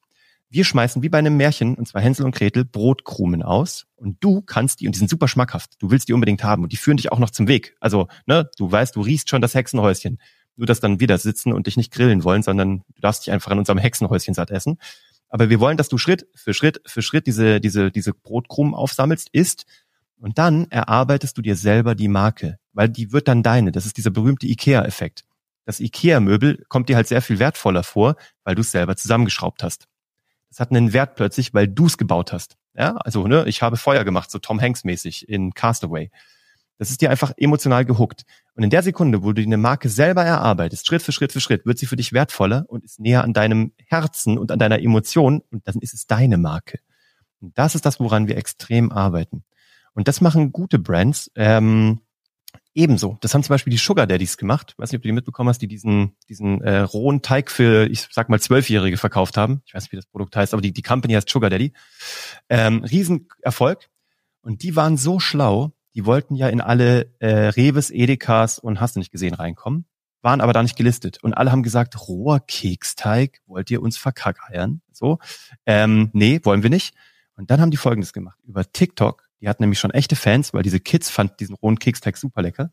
Wir 0.49 0.65
schmeißen 0.65 1.03
wie 1.03 1.09
bei 1.09 1.19
einem 1.19 1.37
Märchen, 1.37 1.75
und 1.75 1.89
zwar 1.89 2.03
Hänsel 2.03 2.25
und 2.25 2.35
Gretel, 2.35 2.65
Brotkrumen 2.65 3.43
aus 3.43 3.87
und 3.97 4.23
du 4.23 4.43
kannst 4.43 4.81
die, 4.81 4.87
und 4.87 4.95
die 4.95 4.99
sind 4.99 5.11
super 5.11 5.29
schmackhaft, 5.29 5.75
du 5.81 5.91
willst 5.91 6.09
die 6.09 6.13
unbedingt 6.13 6.45
haben 6.45 6.63
und 6.63 6.73
die 6.73 6.77
führen 6.77 6.97
dich 6.97 7.11
auch 7.11 7.19
noch 7.19 7.31
zum 7.31 7.49
Weg. 7.49 7.77
Also, 7.81 8.09
ne, 8.27 8.49
du 8.57 8.71
weißt, 8.71 8.95
du 8.95 9.01
riechst 9.01 9.29
schon 9.29 9.43
das 9.43 9.55
Hexenhäuschen. 9.55 10.19
Nur 10.59 10.67
dass 10.67 10.81
dann 10.81 11.01
wieder 11.01 11.19
sitzen 11.19 11.53
und 11.53 11.67
dich 11.67 11.77
nicht 11.77 11.93
grillen 11.93 12.25
wollen, 12.25 12.43
sondern 12.43 12.79
du 12.95 13.01
darfst 13.03 13.27
dich 13.27 13.33
einfach 13.33 13.53
an 13.53 13.59
unserem 13.59 13.77
Hexenhäuschen 13.77 14.33
satt 14.33 14.51
essen. 14.51 14.79
Aber 15.29 15.51
wir 15.51 15.61
wollen, 15.61 15.77
dass 15.77 15.89
du 15.89 15.99
Schritt 15.99 16.27
für 16.35 16.55
Schritt 16.55 16.81
für 16.87 17.03
Schritt 17.03 17.27
diese, 17.27 17.61
diese, 17.61 17.91
diese 17.91 18.15
Brotkrumen 18.15 18.73
aufsammelst, 18.73 19.29
isst 19.33 19.67
und 20.19 20.39
dann 20.39 20.71
erarbeitest 20.71 21.37
du 21.37 21.43
dir 21.43 21.57
selber 21.57 21.95
die 21.95 22.09
Marke, 22.09 22.59
weil 22.73 22.89
die 22.89 23.13
wird 23.13 23.29
dann 23.29 23.43
deine. 23.43 23.73
Das 23.73 23.85
ist 23.85 23.97
dieser 23.99 24.11
berühmte 24.11 24.47
IKEA-Effekt. 24.47 25.25
Das 25.67 25.81
IKEA-Möbel 25.81 26.65
kommt 26.69 26.89
dir 26.89 26.97
halt 26.97 27.09
sehr 27.09 27.21
viel 27.21 27.39
wertvoller 27.39 27.83
vor, 27.83 28.17
weil 28.45 28.55
du 28.55 28.61
es 28.61 28.71
selber 28.71 28.97
zusammengeschraubt 28.97 29.63
hast. 29.63 29.89
Das 30.57 30.61
hat 30.61 30.71
einen 30.71 30.95
Wert 30.95 31.17
plötzlich, 31.17 31.53
weil 31.53 31.69
du 31.69 31.85
es 31.85 31.99
gebaut 31.99 32.33
hast. 32.33 32.57
Ja, 32.75 32.97
also 32.97 33.27
ne, 33.27 33.45
ich 33.47 33.61
habe 33.61 33.77
Feuer 33.77 34.05
gemacht, 34.05 34.31
so 34.31 34.39
Tom 34.39 34.59
Hanks 34.59 34.85
mäßig 34.85 35.29
in 35.29 35.53
Castaway. 35.53 36.11
Das 36.79 36.89
ist 36.89 37.03
dir 37.03 37.11
einfach 37.11 37.33
emotional 37.37 37.85
gehuckt. 37.85 38.25
Und 38.55 38.63
in 38.63 38.71
der 38.71 38.83
Sekunde, 38.83 39.23
wo 39.23 39.33
du 39.35 39.43
eine 39.43 39.59
Marke 39.59 39.91
selber 39.91 40.25
erarbeitest, 40.25 40.87
Schritt 40.87 41.03
für 41.03 41.13
Schritt 41.13 41.33
für 41.33 41.41
Schritt, 41.41 41.67
wird 41.67 41.77
sie 41.77 41.85
für 41.85 41.97
dich 41.97 42.15
wertvoller 42.15 42.65
und 42.69 42.85
ist 42.85 42.99
näher 42.99 43.23
an 43.23 43.35
deinem 43.35 43.73
Herzen 43.85 44.39
und 44.39 44.51
an 44.51 44.59
deiner 44.59 44.81
Emotion 44.81 45.43
und 45.51 45.69
dann 45.69 45.77
ist 45.81 45.93
es 45.93 46.07
deine 46.07 46.39
Marke. 46.39 46.79
Und 47.41 47.59
das 47.59 47.75
ist 47.75 47.85
das, 47.85 48.01
woran 48.01 48.27
wir 48.27 48.39
extrem 48.39 48.91
arbeiten. 48.91 49.45
Und 49.93 50.09
das 50.09 50.23
machen 50.23 50.53
gute 50.53 50.79
Brands 50.79 51.31
ähm, 51.35 52.01
ebenso. 52.77 53.19
Das 53.21 53.35
haben 53.35 53.43
zum 53.43 53.55
Beispiel 53.55 53.71
die 53.71 53.79
Sugar 53.79 54.07
Daddies 54.07 54.37
gemacht. 54.37 54.73
Ich 54.73 54.79
weiß 54.79 54.93
nicht, 54.93 54.99
ob 54.99 55.03
du 55.03 55.09
die 55.09 55.13
mitbekommen 55.13 55.49
hast, 55.49 55.63
die 55.63 55.67
diesen, 55.67 56.17
diesen 56.29 56.61
äh, 56.61 56.81
rohen 56.81 57.23
Teig 57.23 57.51
für, 57.51 57.91
ich 57.91 58.07
sag 58.11 58.29
mal, 58.29 58.41
Zwölfjährige 58.41 58.99
verkauft 58.99 59.37
haben. 59.37 59.63
Ich 59.67 59.75
weiß 59.75 59.85
nicht, 59.85 59.93
wie 59.93 59.97
das 59.97 60.07
Produkt 60.07 60.37
heißt, 60.37 60.53
aber 60.53 60.63
die, 60.63 60.73
die 60.73 60.83
Company 60.83 61.15
heißt 61.15 61.29
Sugar 61.29 61.51
Daddy. 61.51 61.73
Ähm, 62.49 62.85
Riesenerfolg. 62.85 63.89
Und 64.43 64.63
die 64.63 64.77
waren 64.77 64.97
so 64.97 65.19
schlau, 65.19 65.73
die 65.95 66.05
wollten 66.05 66.35
ja 66.37 66.49
in 66.49 66.61
alle 66.61 67.11
äh, 67.19 67.49
Reves, 67.49 67.91
Edekas 67.91 68.59
und 68.59 68.81
hast 68.81 68.95
du 68.95 69.01
nicht 69.01 69.11
gesehen 69.11 69.35
reinkommen, 69.35 69.87
waren 70.21 70.41
aber 70.41 70.53
da 70.53 70.63
nicht 70.63 70.77
gelistet. 70.77 71.23
Und 71.23 71.33
alle 71.35 71.51
haben 71.51 71.63
gesagt, 71.63 72.09
roher 72.09 72.41
Keksteig, 72.41 73.41
wollt 73.47 73.71
ihr 73.71 73.83
uns 73.83 73.97
verkackeiern? 73.97 74.83
So, 74.93 75.19
ähm, 75.65 76.11
nee, 76.13 76.41
wollen 76.45 76.63
wir 76.63 76.71
nicht. 76.71 76.95
Und 77.37 77.51
dann 77.51 77.61
haben 77.61 77.71
die 77.71 77.77
Folgendes 77.77 78.13
gemacht. 78.13 78.39
Über 78.45 78.71
TikTok, 78.71 79.26
die 79.41 79.49
hatten 79.49 79.63
nämlich 79.63 79.79
schon 79.79 79.91
echte 79.91 80.17
Fans, 80.17 80.55
weil 80.55 80.63
diese 80.63 80.81
Kids 80.81 81.11
fanden 81.11 81.35
diesen 81.39 81.55
rohen 81.55 81.79
Keksteig 81.79 82.17
super 82.17 82.43
lecker. 82.43 82.71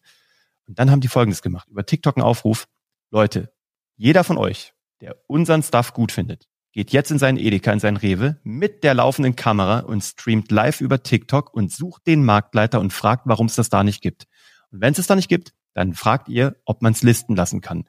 Und 0.67 0.79
dann 0.79 0.91
haben 0.91 1.01
die 1.01 1.07
Folgendes 1.07 1.41
gemacht. 1.41 1.67
Über 1.69 1.85
TikTok 1.85 2.17
einen 2.17 2.25
Aufruf. 2.25 2.67
Leute, 3.11 3.53
jeder 3.95 4.23
von 4.23 4.37
euch, 4.37 4.73
der 5.01 5.17
unseren 5.27 5.61
Stuff 5.61 5.93
gut 5.93 6.11
findet, 6.11 6.47
geht 6.71 6.91
jetzt 6.91 7.11
in 7.11 7.19
seinen 7.19 7.37
Edeka, 7.37 7.71
in 7.71 7.79
seinen 7.79 7.97
Rewe 7.97 8.39
mit 8.43 8.83
der 8.83 8.95
laufenden 8.95 9.35
Kamera 9.35 9.79
und 9.79 10.01
streamt 10.01 10.51
live 10.51 10.81
über 10.81 11.03
TikTok 11.03 11.53
und 11.53 11.71
sucht 11.71 12.07
den 12.07 12.23
Marktleiter 12.23 12.79
und 12.79 12.91
fragt, 12.91 13.27
warum 13.27 13.45
es 13.45 13.55
das 13.55 13.69
da 13.69 13.83
nicht 13.83 14.01
gibt. 14.01 14.25
Und 14.71 14.81
wenn 14.81 14.93
es 14.93 14.99
es 14.99 15.07
da 15.07 15.15
nicht 15.15 15.29
gibt, 15.29 15.53
dann 15.73 15.93
fragt 15.93 16.29
ihr, 16.29 16.55
ob 16.65 16.81
man 16.81 16.93
es 16.93 17.03
listen 17.03 17.35
lassen 17.35 17.61
kann. 17.61 17.87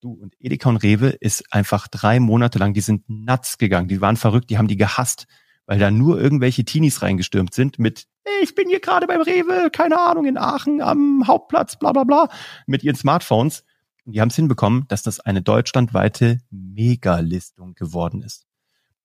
Du 0.00 0.12
und 0.12 0.34
Edeka 0.38 0.68
und 0.68 0.76
Rewe 0.76 1.08
ist 1.08 1.52
einfach 1.52 1.88
drei 1.88 2.20
Monate 2.20 2.58
lang, 2.58 2.74
die 2.74 2.82
sind 2.82 3.08
nuts 3.08 3.56
gegangen, 3.56 3.88
die 3.88 4.02
waren 4.02 4.16
verrückt, 4.16 4.50
die 4.50 4.58
haben 4.58 4.68
die 4.68 4.76
gehasst, 4.76 5.26
weil 5.66 5.78
da 5.78 5.90
nur 5.90 6.20
irgendwelche 6.20 6.64
Teenies 6.64 7.02
reingestürmt 7.02 7.54
sind 7.54 7.78
mit, 7.78 8.06
ich 8.42 8.54
bin 8.54 8.68
hier 8.68 8.80
gerade 8.80 9.06
beim 9.06 9.20
Rewe, 9.20 9.70
keine 9.70 10.00
Ahnung, 10.00 10.26
in 10.26 10.38
Aachen 10.38 10.80
am 10.80 11.26
Hauptplatz, 11.26 11.78
bla 11.78 11.92
bla 11.92 12.04
bla, 12.04 12.28
mit 12.66 12.82
ihren 12.82 12.96
Smartphones 12.96 13.64
und 14.04 14.12
die 14.12 14.20
haben 14.20 14.28
es 14.28 14.36
hinbekommen, 14.36 14.86
dass 14.88 15.02
das 15.02 15.20
eine 15.20 15.42
deutschlandweite 15.42 16.38
Megalistung 16.50 17.74
geworden 17.74 18.22
ist. 18.22 18.46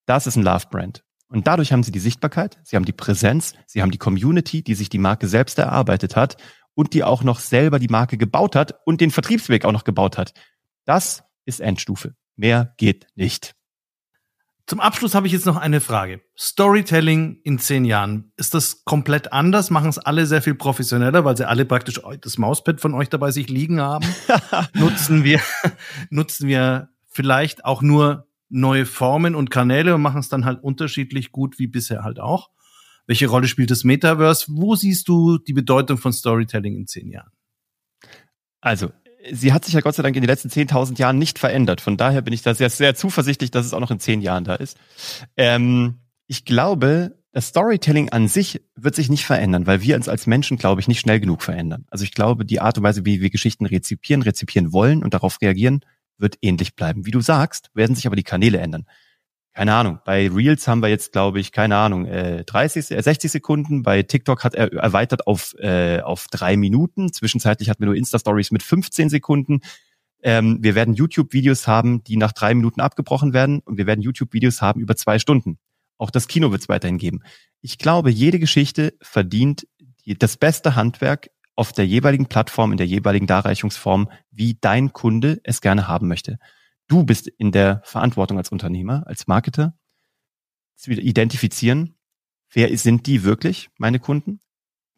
Das 0.06 0.28
ist 0.28 0.36
ein 0.36 0.44
Love-Brand. 0.44 1.04
Und 1.28 1.48
dadurch 1.48 1.72
haben 1.72 1.84
sie 1.84 1.92
die 1.92 2.00
Sichtbarkeit, 2.00 2.60
sie 2.64 2.76
haben 2.76 2.86
die 2.86 2.92
Präsenz, 2.92 3.54
sie 3.66 3.82
haben 3.82 3.92
die 3.92 3.98
Community, 3.98 4.64
die 4.64 4.76
sich 4.76 4.90
die 4.90 4.98
Marke 4.98 5.28
selbst 5.28 5.58
erarbeitet 5.58 6.16
hat 6.16 6.38
und 6.74 6.94
die 6.94 7.04
auch 7.04 7.24
noch 7.24 7.40
selber 7.40 7.80
die 7.80 7.88
Marke 7.88 8.18
gebaut 8.18 8.56
hat 8.56 8.80
und 8.86 9.02
den 9.02 9.12
Vertriebsweg 9.12 9.66
auch 9.66 9.72
noch 9.72 9.86
gebaut 9.86 10.18
hat. 10.18 10.34
Das 10.86 11.24
ist 11.46 11.62
Endstufe. 11.62 12.16
Mehr 12.36 12.74
geht 12.78 13.08
nicht. 13.16 13.56
Zum 14.68 14.80
Abschluss 14.80 15.16
habe 15.16 15.28
ich 15.28 15.34
jetzt 15.34 15.46
noch 15.46 15.58
eine 15.58 15.82
Frage. 15.82 16.22
Storytelling 16.38 17.40
in 17.44 17.60
zehn 17.60 17.84
Jahren. 17.84 18.32
Ist 18.38 18.54
das 18.54 18.86
komplett 18.86 19.34
anders? 19.34 19.70
Machen 19.70 19.90
es 19.90 19.98
alle 19.98 20.26
sehr 20.26 20.42
viel 20.42 20.56
professioneller, 20.56 21.26
weil 21.26 21.36
sie 21.36 21.48
alle 21.48 21.66
praktisch 21.66 22.00
das 22.22 22.38
Mauspad 22.38 22.80
von 22.80 22.94
euch 22.94 23.10
dabei 23.10 23.32
sich 23.32 23.50
liegen 23.50 23.82
haben? 23.82 24.06
nutzen 24.74 25.24
wir, 25.24 25.42
nutzen 26.10 26.48
wir 26.48 26.90
vielleicht 27.08 27.66
auch 27.66 27.82
nur 27.82 28.28
neue 28.50 28.86
Formen 28.86 29.36
und 29.36 29.50
Kanäle 29.50 29.96
und 29.96 30.02
machen 30.02 30.20
es 30.20 30.30
dann 30.30 30.46
halt 30.46 30.64
unterschiedlich 30.64 31.32
gut 31.32 31.60
wie 31.60 31.68
bisher 31.68 32.04
halt 32.04 32.20
auch? 32.20 32.50
Welche 33.08 33.28
Rolle 33.28 33.48
spielt 33.48 33.72
das 33.72 33.84
Metaverse? 33.84 34.46
Wo 34.50 34.76
siehst 34.76 35.08
du 35.08 35.38
die 35.38 35.54
Bedeutung 35.54 35.98
von 35.98 36.14
Storytelling 36.14 36.76
in 36.76 36.88
zehn 36.88 37.10
Jahren? 37.10 37.32
Also, 38.62 38.92
sie 39.32 39.54
hat 39.54 39.66
sich 39.66 39.74
ja 39.74 39.82
Gott 39.82 39.96
sei 39.96 40.04
Dank 40.04 40.16
in 40.16 40.22
den 40.22 40.30
letzten 40.30 40.50
10.000 40.50 40.98
Jahren 41.00 41.18
nicht 41.18 41.40
verändert. 41.40 41.82
Von 41.82 41.98
daher 41.98 42.22
bin 42.22 42.34
ich 42.34 42.42
da 42.42 42.54
sehr, 42.56 42.70
sehr 42.70 42.96
zuversichtlich, 42.96 43.52
dass 43.52 43.66
es 43.66 43.74
auch 43.74 43.80
noch 43.80 43.92
in 43.92 44.00
zehn 44.00 44.22
Jahren 44.22 44.44
da 44.44 44.56
ist. 44.56 44.78
Ähm, 45.38 46.00
ich 46.28 46.46
glaube, 46.46 47.18
das 47.34 47.48
Storytelling 47.48 48.10
an 48.10 48.28
sich 48.28 48.62
wird 48.76 48.96
sich 48.96 49.10
nicht 49.10 49.26
verändern, 49.26 49.66
weil 49.66 49.82
wir 49.82 49.96
uns 49.96 50.10
als 50.10 50.28
Menschen, 50.28 50.58
glaube 50.58 50.82
ich, 50.82 50.88
nicht 50.88 51.00
schnell 51.00 51.20
genug 51.20 51.44
verändern. 51.44 51.86
Also 51.90 52.04
ich 52.04 52.12
glaube, 52.12 52.46
die 52.46 52.60
Art 52.60 52.78
und 52.78 52.84
Weise, 52.84 53.06
wie 53.06 53.22
wir 53.22 53.30
Geschichten 53.30 53.66
rezipieren, 53.66 54.22
rezipieren 54.22 54.74
wollen 54.74 55.04
und 55.04 55.14
darauf 55.14 55.42
reagieren, 55.42 55.82
wird 56.18 56.38
ähnlich 56.42 56.76
bleiben. 56.76 57.06
Wie 57.06 57.12
du 57.12 57.22
sagst, 57.22 57.70
werden 57.74 57.96
sich 57.96 58.06
aber 58.06 58.16
die 58.16 58.24
Kanäle 58.24 58.60
ändern. 58.60 58.86
Keine 59.54 59.74
Ahnung, 59.74 60.00
bei 60.06 60.30
Reels 60.30 60.66
haben 60.68 60.82
wir 60.82 60.88
jetzt, 60.88 61.12
glaube 61.12 61.42
ich, 61.42 61.52
keine 61.52 61.76
Ahnung, 61.76 62.06
äh, 62.06 62.46
30, 62.46 62.90
äh, 62.92 63.02
60 63.02 63.32
Sekunden. 63.32 63.84
Bei 63.84 64.02
TikTok 64.02 64.46
hat 64.46 64.56
er 64.56 64.72
erweitert 64.72 65.28
auf, 65.28 65.54
äh, 65.60 66.00
auf 66.00 66.28
drei 66.32 66.56
Minuten. 66.56 67.12
Zwischenzeitlich 67.12 67.70
hatten 67.70 67.82
wir 67.82 67.88
nur 67.88 67.96
Insta-Stories 67.96 68.52
mit 68.52 68.64
15 68.64 69.10
Sekunden. 69.10 69.60
Ähm, 70.24 70.60
wir 70.62 70.74
werden 70.74 70.94
YouTube-Videos 70.94 71.68
haben, 71.68 72.02
die 72.04 72.16
nach 72.16 72.32
drei 72.32 72.54
Minuten 72.54 72.80
abgebrochen 72.80 73.34
werden 73.34 73.60
und 73.60 73.78
wir 73.78 73.88
werden 73.88 74.02
YouTube-Videos 74.02 74.62
haben 74.62 74.80
über 74.80 74.96
zwei 74.96 75.20
Stunden. 75.20 75.58
Auch 75.98 76.12
das 76.12 76.30
Kino 76.30 76.52
wird 76.52 76.62
es 76.62 76.70
weiterhin 76.70 76.98
geben. 76.98 77.20
Ich 77.60 77.78
glaube, 77.78 78.10
jede 78.10 78.40
Geschichte 78.40 78.94
verdient 79.02 79.68
die, 80.06 80.18
das 80.18 80.38
beste 80.38 80.76
Handwerk 80.76 81.30
auf 81.56 81.74
der 81.74 81.86
jeweiligen 81.86 82.28
Plattform, 82.28 82.72
in 82.72 82.78
der 82.78 82.88
jeweiligen 82.88 83.28
Darreichungsform, 83.28 84.10
wie 84.32 84.58
dein 84.60 84.94
Kunde 84.94 85.42
es 85.44 85.60
gerne 85.60 85.88
haben 85.88 86.08
möchte. 86.08 86.40
Du 86.92 87.06
bist 87.06 87.30
in 87.30 87.54
der 87.54 87.82
Verantwortung 87.86 88.38
als 88.38 88.50
Unternehmer, 88.50 89.08
als 89.08 89.26
Marketer, 89.26 89.78
zu 90.76 90.92
identifizieren, 90.92 91.96
wer 92.52 92.78
sind 92.78 93.08
die 93.08 93.24
wirklich, 93.24 93.70
meine 93.78 93.98
Kunden? 93.98 94.42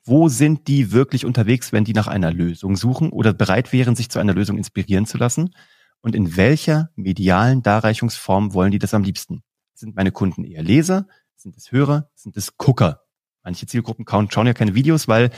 Wo 0.04 0.28
sind 0.28 0.68
die 0.68 0.92
wirklich 0.92 1.24
unterwegs, 1.24 1.72
wenn 1.72 1.84
die 1.84 1.94
nach 1.94 2.08
einer 2.08 2.34
Lösung 2.34 2.78
suchen 2.78 3.12
oder 3.12 3.32
bereit 3.32 3.72
wären, 3.74 3.96
sich 3.96 4.10
zu 4.10 4.18
einer 4.18 4.34
Lösung 4.34 4.58
inspirieren 4.58 5.06
zu 5.06 5.20
lassen? 5.20 5.54
Und 6.02 6.16
in 6.16 6.36
welcher 6.36 6.90
medialen 6.96 7.62
Darreichungsform 7.62 8.56
wollen 8.56 8.72
die 8.72 8.80
das 8.80 8.96
am 8.96 9.04
liebsten? 9.04 9.44
Sind 9.76 9.96
meine 9.96 10.12
Kunden 10.12 10.46
eher 10.46 10.64
Leser? 10.64 11.06
Sind 11.36 11.56
es 11.58 11.72
Hörer? 11.72 12.10
Sind 12.16 12.36
es 12.38 12.58
Gucker? 12.58 13.04
Manche 13.44 13.68
Zielgruppen 13.68 14.08
schauen 14.08 14.48
ja 14.48 14.56
keine 14.56 14.74
Videos, 14.74 15.08
weil 15.08 15.30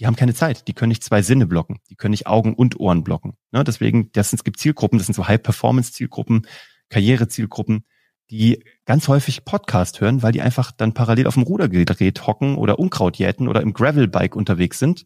die 0.00 0.06
haben 0.06 0.16
keine 0.16 0.34
Zeit. 0.34 0.66
Die 0.66 0.72
können 0.72 0.88
nicht 0.88 1.04
zwei 1.04 1.20
Sinne 1.20 1.46
blocken. 1.46 1.78
Die 1.90 1.94
können 1.94 2.12
nicht 2.12 2.26
Augen 2.26 2.54
und 2.54 2.80
Ohren 2.80 3.04
blocken. 3.04 3.34
Ne? 3.52 3.62
Deswegen, 3.64 4.10
das 4.12 4.30
sind, 4.30 4.40
es 4.40 4.44
gibt 4.44 4.58
Zielgruppen, 4.58 4.98
das 4.98 5.06
sind 5.06 5.14
so 5.14 5.28
High-Performance-Zielgruppen, 5.28 6.46
Karriere-Zielgruppen, 6.88 7.84
die 8.30 8.64
ganz 8.86 9.08
häufig 9.08 9.44
Podcast 9.44 10.00
hören, 10.00 10.22
weil 10.22 10.32
die 10.32 10.40
einfach 10.40 10.72
dann 10.72 10.94
parallel 10.94 11.26
auf 11.26 11.34
dem 11.34 11.42
Rudergerät 11.42 12.26
hocken 12.26 12.56
oder 12.56 12.78
Unkraut 12.78 13.18
jäten 13.18 13.46
oder 13.46 13.60
im 13.60 13.74
Gravelbike 13.74 14.36
unterwegs 14.36 14.78
sind. 14.78 15.04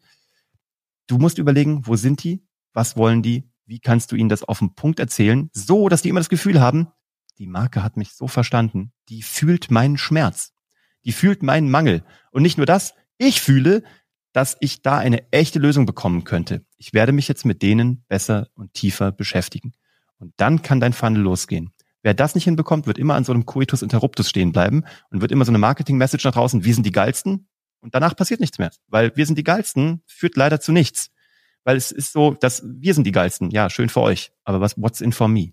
Du 1.09 1.19
musst 1.19 1.39
überlegen, 1.39 1.87
wo 1.87 1.97
sind 1.97 2.23
die? 2.23 2.47
Was 2.73 2.97
wollen 2.97 3.23
die? 3.23 3.51
Wie 3.67 3.81
kannst 3.81 4.13
du 4.13 4.17
ihnen 4.17 4.29
das 4.29 4.45
auf 4.45 4.61
den 4.61 4.75
Punkt 4.75 5.01
erzählen? 5.01 5.51
So, 5.53 5.89
dass 5.89 6.03
die 6.03 6.09
immer 6.09 6.21
das 6.21 6.29
Gefühl 6.29 6.61
haben, 6.61 6.89
die 7.39 7.47
Marke 7.47 7.83
hat 7.83 7.97
mich 7.97 8.13
so 8.13 8.29
verstanden, 8.29 8.93
die 9.09 9.23
fühlt 9.23 9.73
meinen 9.73 9.99
Schmerz, 9.99 10.53
die 11.05 11.13
fühlt 11.13 11.43
meinen 11.43 11.69
Mangel. 11.69 12.05
Und 12.31 12.43
nicht 12.43 12.59
nur 12.59 12.67
das, 12.67 12.95
ich 13.19 13.41
fühle, 13.41 13.83
dass 14.35 14.57
ich 14.59 14.83
da 14.83 14.99
eine 14.99 15.31
echte 15.31 15.61
Lösung 15.61 15.87
bekommen 15.87 16.25
könnte. 16.25 16.67
Ich 16.77 16.93
werde 16.93 17.13
mich 17.13 17.29
jetzt 17.29 17.47
mit 17.47 17.63
denen 17.63 18.05
besser 18.09 18.49
und 18.55 18.75
tiefer 18.75 19.13
beschäftigen. 19.13 19.73
Und 20.19 20.35
dann 20.37 20.61
kann 20.61 20.81
dein 20.81 20.93
Funnel 20.93 21.23
losgehen. 21.23 21.71
Wer 22.03 22.15
das 22.15 22.35
nicht 22.35 22.45
hinbekommt, 22.45 22.87
wird 22.87 22.99
immer 22.99 23.15
an 23.15 23.25
so 23.25 23.33
einem 23.33 23.47
Coitus 23.47 23.81
Interruptus 23.81 24.29
stehen 24.29 24.51
bleiben 24.51 24.85
und 25.11 25.21
wird 25.21 25.31
immer 25.31 25.45
so 25.45 25.53
eine 25.53 25.59
Marketing-Message 25.59 26.25
nach 26.25 26.33
draußen, 26.33 26.65
wir 26.65 26.75
sind 26.75 26.85
die 26.85 26.93
Geilsten. 26.93 27.49
Und 27.81 27.95
danach 27.95 28.17
passiert 28.17 28.41
nichts 28.41 28.59
mehr. 28.59 28.73
Weil 28.89 29.17
wir 29.17 29.25
sind 29.25 29.39
die 29.39 29.45
Geilsten 29.45 30.03
führt 30.07 30.37
leider 30.37 30.61
zu 30.61 30.73
nichts. 30.73 31.11
Weil 31.63 31.77
es 31.77 31.93
ist 31.93 32.13
so, 32.13 32.35
dass 32.35 32.65
wir 32.67 32.93
sind 32.93 33.07
die 33.07 33.13
Geilsten. 33.13 33.51
Ja, 33.51 33.71
schön 33.71 33.89
für 33.89 34.01
euch. 34.01 34.33
Aber 34.43 34.61
was, 34.61 34.77
what's 34.77 35.01
in 35.01 35.13
for 35.13 35.29
me? 35.29 35.53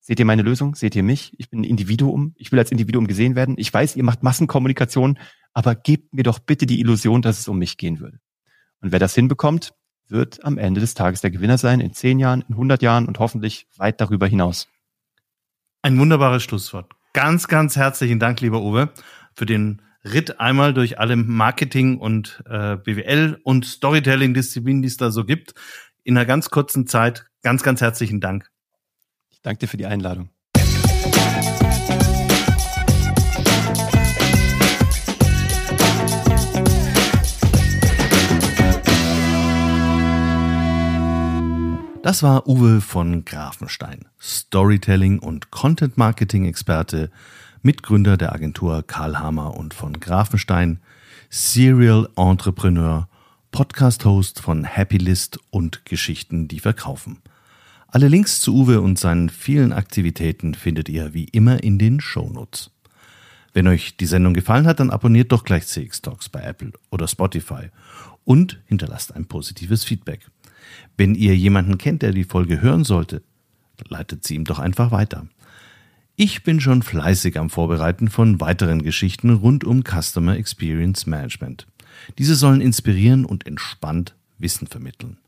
Seht 0.00 0.18
ihr 0.18 0.24
meine 0.24 0.42
Lösung? 0.42 0.74
Seht 0.74 0.96
ihr 0.96 1.02
mich? 1.02 1.38
Ich 1.38 1.50
bin 1.50 1.60
ein 1.60 1.64
Individuum. 1.64 2.34
Ich 2.36 2.50
will 2.50 2.58
als 2.58 2.72
Individuum 2.72 3.06
gesehen 3.06 3.36
werden. 3.36 3.54
Ich 3.58 3.72
weiß, 3.72 3.94
ihr 3.94 4.04
macht 4.04 4.22
Massenkommunikation, 4.22 5.18
aber 5.58 5.74
gebt 5.74 6.14
mir 6.14 6.22
doch 6.22 6.38
bitte 6.38 6.66
die 6.66 6.78
Illusion, 6.78 7.20
dass 7.20 7.40
es 7.40 7.48
um 7.48 7.58
mich 7.58 7.78
gehen 7.78 7.98
würde. 7.98 8.20
Und 8.80 8.92
wer 8.92 9.00
das 9.00 9.16
hinbekommt, 9.16 9.74
wird 10.06 10.44
am 10.44 10.56
Ende 10.56 10.80
des 10.80 10.94
Tages 10.94 11.20
der 11.20 11.32
Gewinner 11.32 11.58
sein, 11.58 11.80
in 11.80 11.92
zehn 11.92 12.20
Jahren, 12.20 12.42
in 12.42 12.54
100 12.54 12.80
Jahren 12.80 13.06
und 13.06 13.18
hoffentlich 13.18 13.66
weit 13.76 14.00
darüber 14.00 14.28
hinaus. 14.28 14.68
Ein 15.82 15.98
wunderbares 15.98 16.44
Schlusswort. 16.44 16.92
Ganz, 17.12 17.48
ganz 17.48 17.74
herzlichen 17.74 18.20
Dank, 18.20 18.40
lieber 18.40 18.62
Uwe, 18.62 18.90
für 19.34 19.46
den 19.46 19.82
Ritt 20.04 20.38
einmal 20.38 20.74
durch 20.74 21.00
alle 21.00 21.16
Marketing 21.16 21.98
und 21.98 22.40
äh, 22.48 22.76
BWL 22.76 23.40
und 23.42 23.66
Storytelling-Disziplinen, 23.66 24.82
die 24.82 24.88
es 24.88 24.96
da 24.96 25.10
so 25.10 25.24
gibt, 25.24 25.54
in 26.04 26.16
einer 26.16 26.24
ganz 26.24 26.50
kurzen 26.50 26.86
Zeit. 26.86 27.26
Ganz, 27.42 27.64
ganz 27.64 27.80
herzlichen 27.80 28.20
Dank. 28.20 28.48
Ich 29.30 29.42
danke 29.42 29.58
dir 29.58 29.66
für 29.66 29.76
die 29.76 29.86
Einladung. 29.86 30.30
Das 42.08 42.22
war 42.22 42.48
Uwe 42.48 42.80
von 42.80 43.26
Grafenstein, 43.26 44.06
Storytelling 44.18 45.18
und 45.18 45.50
Content 45.50 45.98
Marketing 45.98 46.46
Experte, 46.46 47.10
Mitgründer 47.60 48.16
der 48.16 48.32
Agentur 48.32 48.82
Karl 48.82 49.18
Hammer 49.18 49.54
und 49.54 49.74
von 49.74 50.00
Grafenstein, 50.00 50.80
Serial 51.28 52.08
Entrepreneur, 52.16 53.10
Podcast 53.50 54.06
Host 54.06 54.40
von 54.40 54.64
Happy 54.64 54.96
List 54.96 55.38
und 55.50 55.84
Geschichten, 55.84 56.48
die 56.48 56.60
verkaufen. 56.60 57.20
Alle 57.88 58.08
Links 58.08 58.40
zu 58.40 58.54
Uwe 58.54 58.80
und 58.80 58.98
seinen 58.98 59.28
vielen 59.28 59.74
Aktivitäten 59.74 60.54
findet 60.54 60.88
ihr 60.88 61.12
wie 61.12 61.24
immer 61.24 61.62
in 61.62 61.78
den 61.78 62.00
Shownotes. 62.00 62.70
Wenn 63.52 63.68
euch 63.68 63.98
die 63.98 64.06
Sendung 64.06 64.32
gefallen 64.32 64.66
hat, 64.66 64.80
dann 64.80 64.90
abonniert 64.90 65.30
doch 65.30 65.44
gleich 65.44 65.66
CX 65.66 66.00
Talks 66.00 66.30
bei 66.30 66.40
Apple 66.40 66.72
oder 66.88 67.06
Spotify 67.06 67.68
und 68.24 68.60
hinterlasst 68.64 69.14
ein 69.14 69.26
positives 69.26 69.84
Feedback. 69.84 70.30
Wenn 70.96 71.14
ihr 71.14 71.36
jemanden 71.36 71.78
kennt, 71.78 72.02
der 72.02 72.12
die 72.12 72.24
Folge 72.24 72.60
hören 72.60 72.82
sollte, 72.84 73.22
leitet 73.88 74.26
sie 74.26 74.34
ihm 74.34 74.44
doch 74.44 74.58
einfach 74.58 74.90
weiter. 74.90 75.28
Ich 76.16 76.42
bin 76.42 76.60
schon 76.60 76.82
fleißig 76.82 77.38
am 77.38 77.48
Vorbereiten 77.48 78.08
von 78.08 78.40
weiteren 78.40 78.82
Geschichten 78.82 79.30
rund 79.30 79.62
um 79.62 79.84
Customer 79.84 80.36
Experience 80.36 81.06
Management. 81.06 81.68
Diese 82.18 82.34
sollen 82.34 82.60
inspirieren 82.60 83.24
und 83.24 83.46
entspannt 83.46 84.16
Wissen 84.38 84.66
vermitteln. 84.66 85.18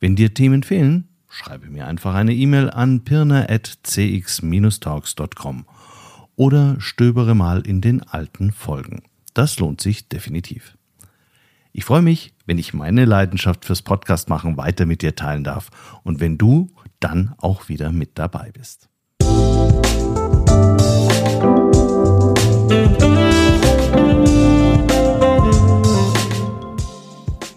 Wenn 0.00 0.16
dir 0.16 0.34
Themen 0.34 0.64
fehlen, 0.64 1.06
schreibe 1.28 1.70
mir 1.70 1.86
einfach 1.86 2.14
eine 2.14 2.34
E-Mail 2.34 2.70
an 2.70 3.04
pirna.cx-talks.com 3.04 5.66
oder 6.36 6.76
stöbere 6.80 7.34
mal 7.34 7.60
in 7.60 7.80
den 7.80 8.02
alten 8.02 8.52
Folgen. 8.52 9.02
Das 9.34 9.58
lohnt 9.58 9.80
sich 9.80 10.08
definitiv. 10.08 10.76
Ich 11.76 11.84
freue 11.84 12.02
mich, 12.02 12.32
wenn 12.46 12.56
ich 12.56 12.72
meine 12.72 13.04
Leidenschaft 13.04 13.64
fürs 13.64 13.82
Podcast 13.82 14.28
machen 14.28 14.56
weiter 14.56 14.86
mit 14.86 15.02
dir 15.02 15.16
teilen 15.16 15.42
darf 15.42 15.70
und 16.04 16.20
wenn 16.20 16.38
du 16.38 16.70
dann 17.00 17.34
auch 17.38 17.68
wieder 17.68 17.90
mit 17.90 18.16
dabei 18.16 18.52
bist. 18.52 18.88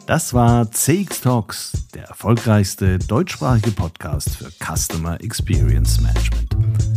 Das 0.08 0.34
war 0.34 0.71
CX 0.71 1.21
Talks, 1.21 1.88
der 1.93 2.06
erfolgreichste 2.06 2.97
deutschsprachige 2.97 3.69
Podcast 3.69 4.36
für 4.36 4.49
Customer 4.49 5.21
Experience 5.21 6.01
Management. 6.01 6.96